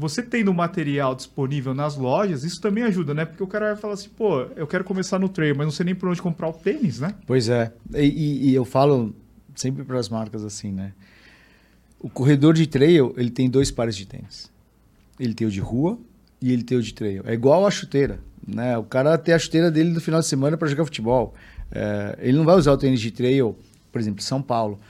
[0.00, 3.24] você tendo material disponível nas lojas, isso também ajuda, né?
[3.24, 5.84] Porque o cara vai falar assim, pô, eu quero começar no trail, mas não sei
[5.86, 7.14] nem por onde comprar o tênis, né?
[7.26, 7.72] Pois é.
[7.94, 9.14] E, e- eu falo
[9.54, 10.92] sempre para as marcas assim, né?
[12.00, 14.50] O corredor de trail, ele tem dois pares de tênis.
[15.18, 15.98] Ele tem o de rua
[16.40, 17.22] e ele tem o de trail.
[17.26, 18.78] É igual a chuteira, né?
[18.78, 21.34] O cara tem a chuteira dele no final de semana para jogar futebol.
[21.70, 23.54] É, ele não vai usar o tênis de trail,
[23.92, 24.80] por exemplo, em São Paulo.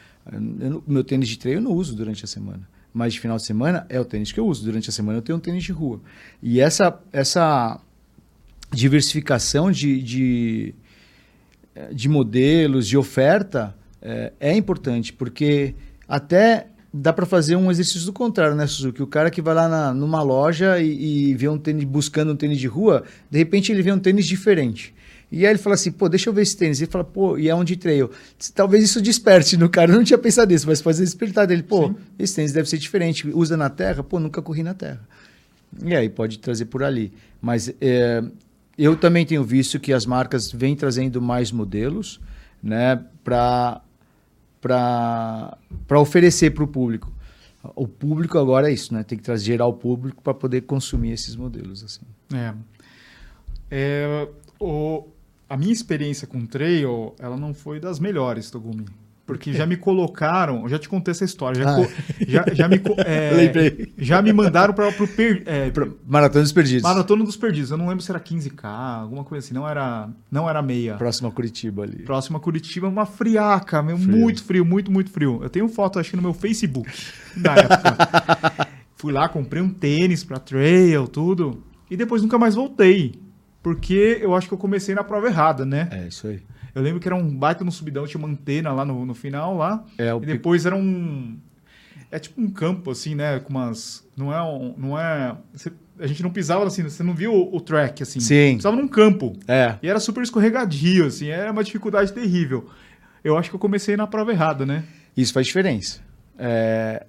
[0.60, 2.68] Eu meu tênis de trail eu não uso durante a semana.
[2.92, 4.64] Mas de final de semana é o tênis que eu uso.
[4.64, 6.00] Durante a semana eu tenho um tênis de rua.
[6.42, 7.80] E essa, essa
[8.72, 10.74] diversificação de, de,
[11.92, 15.74] de modelos, de oferta, é, é importante, porque
[16.08, 19.02] até dá para fazer um exercício do contrário, né, Suzuki?
[19.02, 22.36] O cara que vai lá na- numa loja e, e vê um tênis, buscando um
[22.36, 24.94] tênis de rua, de repente ele vê um tênis diferente.
[25.30, 26.80] E aí ele fala assim, pô, deixa eu ver esse tênis.
[26.80, 28.10] Ele fala, pô, e é um de trail.
[28.54, 29.92] Talvez isso desperte no cara.
[29.92, 31.96] Eu não tinha pensado nisso, mas fazer despertar dele, pô, Sim.
[32.18, 33.28] esse tênis deve ser diferente.
[33.28, 34.02] Usa na terra?
[34.02, 35.00] Pô, nunca corri na terra.
[35.84, 37.12] E aí pode trazer por ali.
[37.40, 38.24] Mas é,
[38.76, 42.20] eu também tenho visto que as marcas vêm trazendo mais modelos
[42.62, 43.82] né, para
[45.96, 47.12] oferecer para o público.
[47.76, 49.02] O público agora é isso, né?
[49.02, 51.84] Tem que trazer gerar o público para poder consumir esses modelos.
[51.84, 52.00] Assim.
[52.34, 52.54] É.
[53.70, 54.28] É,
[54.58, 55.06] o,
[55.50, 58.86] a minha experiência com trail, ela não foi das melhores, Togumi.
[59.26, 61.88] Porque já me colocaram, eu já te contei essa história, já, Ah.
[62.26, 62.76] já, já me,
[63.06, 64.92] é, já me mandaram para o
[65.46, 65.72] é,
[66.06, 66.82] Maratona dos Perdidos.
[66.82, 67.70] Maratona dos Perdidos.
[67.70, 68.64] Eu não lembro se era 15K,
[69.02, 70.94] alguma coisa assim, não era, não era meia.
[70.96, 72.02] Próximo a Curitiba ali.
[72.02, 74.16] Próximo a Curitiba, uma friaca, meu, Frio.
[74.16, 75.40] muito frio, muito, muito frio.
[75.42, 76.90] Eu tenho foto, acho que no meu Facebook,
[77.36, 78.68] na época.
[78.96, 83.14] Fui lá, comprei um tênis pra trail, tudo, e depois nunca mais voltei.
[83.62, 85.88] Porque eu acho que eu comecei na prova errada, né?
[85.92, 86.40] É isso aí.
[86.74, 89.56] Eu lembro que era um baita no subidão, tinha uma antena lá no, no final,
[89.56, 89.84] lá.
[89.98, 91.36] É, o e depois era um...
[92.12, 93.38] É tipo um campo, assim, né?
[93.40, 94.06] Com umas...
[94.16, 94.42] Não é...
[94.42, 98.02] um- Não é você- a gente não pisava assim, você não viu o, o track,
[98.02, 98.20] assim.
[98.20, 98.56] Sim.
[98.56, 99.36] Pisava num campo.
[99.46, 99.76] É.
[99.82, 102.66] E era super escorregadio, assim, era uma dificuldade terrível.
[103.22, 104.82] Eu acho que eu comecei na prova errada, né?
[105.14, 106.00] Isso faz diferença.
[106.38, 107.04] É,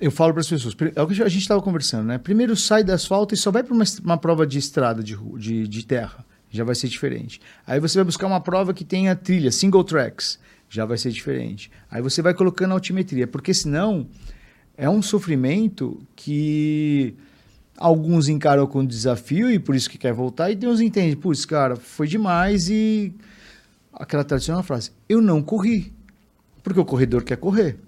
[0.00, 2.16] eu falo para as pessoas, é o que a gente estava conversando, né?
[2.16, 5.68] Primeiro sai da asfalto e só vai para uma, uma, prova de estrada, de, de,
[5.68, 7.40] de terra, já vai ser diferente.
[7.66, 10.38] Aí você vai buscar uma prova que tenha trilha, single tracks,
[10.70, 11.70] já vai ser diferente.
[11.90, 14.08] Aí você vai colocando altimetria, porque senão
[14.76, 17.14] é um sofrimento que
[17.76, 21.44] alguns encaram com desafio e por isso que quer voltar, e tem uns entendem, putz,
[21.44, 23.14] cara, foi demais e
[23.92, 25.92] aquela tradicional frase, eu não corri,
[26.62, 27.78] porque o corredor quer correr.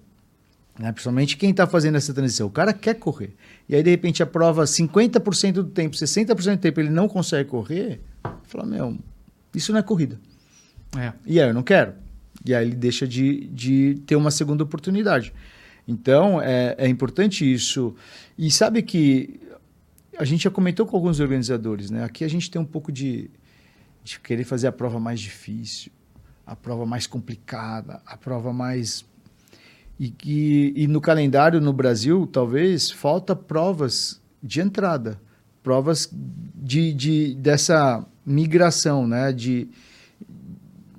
[0.77, 0.91] Né?
[0.91, 2.47] Principalmente quem está fazendo essa transição.
[2.47, 3.35] O cara quer correr.
[3.69, 7.49] E aí, de repente, a prova 50% do tempo, 60% do tempo ele não consegue
[7.49, 8.01] correr.
[8.43, 8.97] Fala, meu,
[9.53, 10.19] isso não é corrida.
[10.97, 11.13] É.
[11.25, 11.93] E aí, eu não quero.
[12.45, 15.33] E aí ele deixa de, de ter uma segunda oportunidade.
[15.87, 17.95] Então, é, é importante isso.
[18.37, 19.39] E sabe que
[20.17, 22.03] a gente já comentou com alguns organizadores, né?
[22.03, 23.29] Aqui a gente tem um pouco de,
[24.03, 25.91] de querer fazer a prova mais difícil,
[26.45, 29.05] a prova mais complicada, a prova mais
[29.99, 35.19] e, que, e no calendário no Brasil, talvez, falta provas de entrada,
[35.61, 39.31] provas de, de, dessa migração, né?
[39.31, 39.67] De,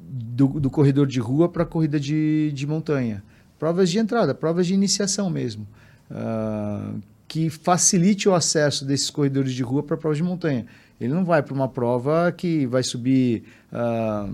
[0.01, 3.22] do, do corredor de rua para a corrida de, de montanha.
[3.59, 5.66] Provas de entrada, provas de iniciação mesmo.
[6.11, 10.66] Uh, que facilite o acesso desses corredores de rua para provas de montanha.
[11.01, 14.32] Ele não vai para uma prova que vai subir uh,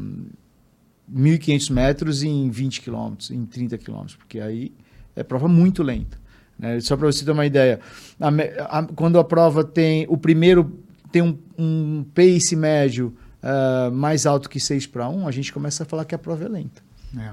[1.14, 4.72] 1.500 metros em 20 quilômetros, em 30 quilômetros, porque aí
[5.16, 6.18] é prova muito lenta.
[6.58, 6.80] Né?
[6.80, 7.80] Só para você ter uma ideia,
[8.20, 10.78] a, a, quando a prova tem o primeiro
[11.10, 15.82] tem um, um pace médio uh, mais alto que 6 para 1, a gente começa
[15.82, 16.82] a falar que a prova é lenta.
[17.18, 17.32] É.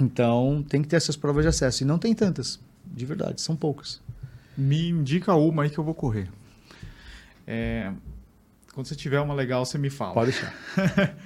[0.00, 1.82] Então tem que ter essas provas de acesso.
[1.82, 4.00] E não tem tantas, de verdade, são poucas.
[4.56, 6.28] Me indica uma aí que eu vou correr.
[7.46, 7.92] É,
[8.72, 10.14] quando você tiver uma legal, você me fala.
[10.14, 10.54] Pode deixar.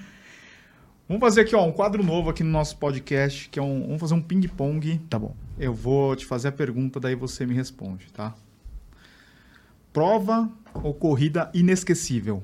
[1.08, 3.80] Vamos fazer aqui ó, um quadro novo aqui no nosso podcast, que é um.
[3.86, 4.98] Vamos fazer um ping-pong.
[5.08, 5.34] Tá bom.
[5.58, 8.34] Eu vou te fazer a pergunta, daí você me responde, tá?
[9.90, 12.42] Prova ou corrida inesquecível?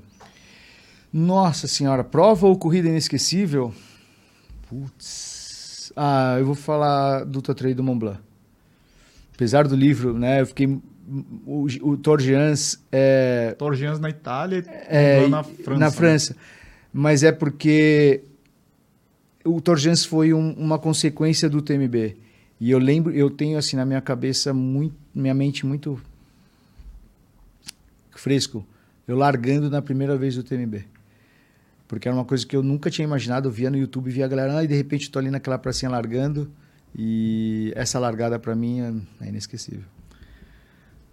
[1.12, 3.72] Nossa senhora, prova ou corrida inesquecível?
[4.66, 5.92] Putz.
[5.94, 8.20] Ah, eu vou falar do Totrei do Mont Blanc.
[9.34, 10.66] Apesar do livro, né, eu fiquei
[11.46, 15.78] o, o Torgians é Torgians na Itália é, na França.
[15.78, 16.36] Na França.
[16.90, 18.22] Mas é porque
[19.44, 22.16] o Torgens foi um, uma consequência do TMB.
[22.58, 26.00] E eu lembro, eu tenho assim na minha cabeça muito, minha mente muito
[28.10, 28.66] fresco,
[29.06, 30.84] eu largando na primeira vez do TMB.
[31.86, 34.28] Porque era uma coisa que eu nunca tinha imaginado, eu via no YouTube, via a
[34.28, 36.50] galera, ah, e de repente estou ali naquela pracinha largando,
[36.96, 39.84] e essa largada para mim é, é inesquecível.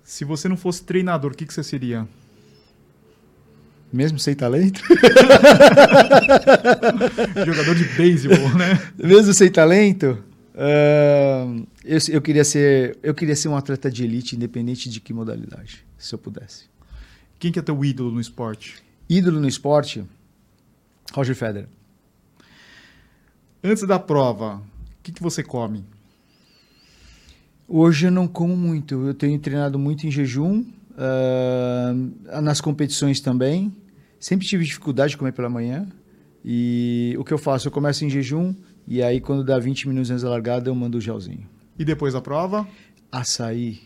[0.04, 2.08] Se você não fosse treinador, o que, que você seria?
[3.92, 4.82] Mesmo sem talento?
[7.46, 8.80] Jogador de beisebol, né?
[8.98, 10.18] Mesmo sem talento?
[10.54, 15.14] Uh, eu, eu, queria ser, eu queria ser um atleta de elite, independente de que
[15.14, 16.66] modalidade, se eu pudesse.
[17.40, 18.84] Quem que é teu ídolo no esporte?
[19.10, 20.06] Ídolo no esporte?
[21.14, 21.68] Roger Federer.
[23.64, 24.62] Antes da prova, o
[25.04, 25.84] que, que você come?
[27.68, 29.08] Hoje eu não como muito.
[29.08, 33.74] Eu tenho treinado muito em jejum, uh, nas competições também.
[34.22, 35.88] Sempre tive dificuldade de comer pela manhã.
[36.46, 37.68] E o que eu faço?
[37.68, 38.54] Eu começo em jejum
[38.88, 41.50] e aí quando dá 20 minutos antes da largada eu mando o gelzinho.
[41.78, 42.68] E depois da prova?
[43.12, 43.82] Açaí.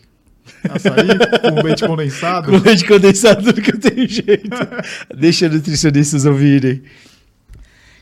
[0.69, 1.07] Açaí
[1.41, 2.51] com leite condensado?
[2.51, 4.49] com leite condensado que eu tenho jeito.
[5.17, 6.83] Deixa nutricionistas ouvirem.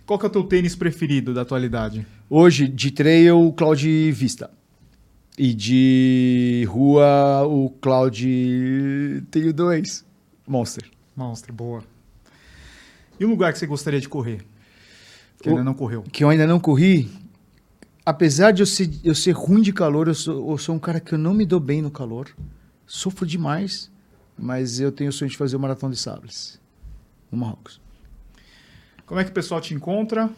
[0.03, 2.05] Qual que é o teu tênis preferido da atualidade?
[2.27, 4.49] Hoje, de trail, o Cloud Vista.
[5.37, 9.23] E de rua, o Cloud...
[9.29, 10.03] Tenho dois.
[10.47, 10.83] Monster.
[11.15, 11.92] Monster, boa.
[13.19, 14.45] E um lugar que você gostaria de correr?
[15.41, 16.03] Que o, ainda não correu.
[16.03, 17.09] Que eu ainda não corri?
[18.05, 20.99] Apesar de eu ser, eu ser ruim de calor, eu sou, eu sou um cara
[20.99, 22.29] que eu não me dou bem no calor.
[22.85, 23.89] Sofro demais,
[24.37, 26.59] mas eu tenho o sonho de fazer o Maratão de Sables,
[27.31, 27.81] no Marrocos.
[29.05, 30.29] Como é que o pessoal te encontra?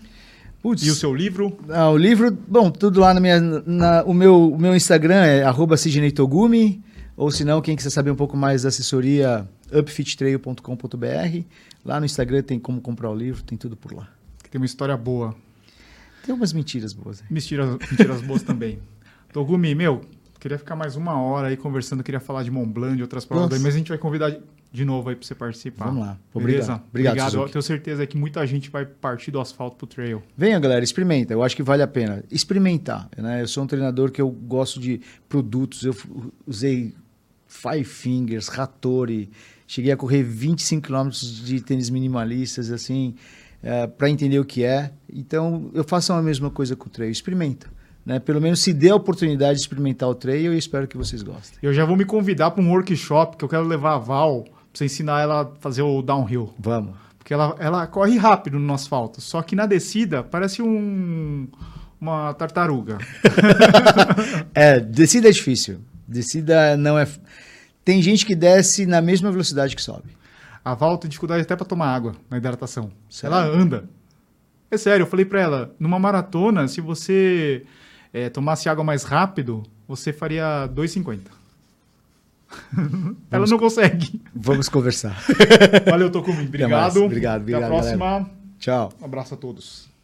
[0.62, 1.58] Puts, e o seu livro?
[1.70, 3.40] Ah, o livro, bom, tudo lá na minha.
[3.40, 5.76] Na, o, meu, o meu Instagram é arroba
[6.14, 6.84] Togumi,
[7.18, 11.46] ou se não, quem quiser saber um pouco mais da assessoria, upfittrail.com.br.
[11.84, 14.10] Lá no Instagram tem como comprar o livro, tem tudo por lá.
[14.50, 15.36] Tem uma história boa.
[16.26, 17.22] Tem umas mentiras boas.
[17.22, 17.28] Né?
[17.30, 18.80] Mentiras, mentiras boas também.
[19.32, 20.02] Togumi, meu,
[20.40, 23.62] queria ficar mais uma hora aí conversando, queria falar de Mont Blanc, de outras provas,
[23.62, 24.36] mas a gente vai convidar
[24.72, 25.86] de novo aí para você participar.
[25.86, 26.18] Vamos lá.
[26.36, 26.82] Beleza?
[26.90, 27.14] Obrigado.
[27.14, 27.36] Obrigado.
[27.38, 30.22] Eu tenho certeza que muita gente vai partir do asfalto pro trail.
[30.36, 31.34] Venha, galera, experimenta.
[31.34, 33.10] Eu acho que vale a pena experimentar.
[33.18, 33.42] Né?
[33.42, 35.84] Eu sou um treinador que eu gosto de produtos.
[35.84, 35.96] Eu
[36.46, 36.94] usei
[37.56, 39.30] Five Fingers, Hattori,
[39.68, 43.16] Cheguei a correr 25 quilômetros de tênis minimalistas, assim,
[43.64, 44.92] é, para entender o que é.
[45.12, 47.12] Então, eu faço a mesma coisa com o trail.
[47.12, 47.68] Experimenta.
[48.06, 48.20] né?
[48.20, 51.58] Pelo menos se dê a oportunidade de experimentar o trail e espero que vocês gostem.
[51.64, 54.54] Eu já vou me convidar para um workshop que eu quero levar a Val para
[54.72, 56.54] você ensinar ela a fazer o downhill.
[56.60, 56.94] Vamos.
[57.18, 61.48] Porque ela, ela corre rápido no asfalto, só que na descida parece um,
[62.00, 63.00] uma tartaruga.
[64.54, 65.80] é, descida é difícil.
[66.08, 67.08] Descida não é.
[67.86, 70.18] Tem gente que desce na mesma velocidade que sobe.
[70.64, 72.92] A Val tem dificuldade até para tomar água na hidratação.
[73.08, 73.36] Sério?
[73.36, 73.88] Ela anda.
[74.72, 77.64] É sério, eu falei para ela, numa maratona, se você
[78.12, 81.22] é, tomasse água mais rápido, você faria 2,50.
[83.30, 84.20] ela não consegue.
[84.34, 85.16] Vamos conversar.
[85.88, 86.48] Valeu, Tocumi.
[86.48, 87.04] Obrigado.
[87.04, 87.64] Obrigado, obrigado.
[87.64, 88.06] Até a próxima.
[88.06, 88.32] Galera.
[88.58, 88.94] Tchau.
[89.00, 89.95] Um abraço a todos.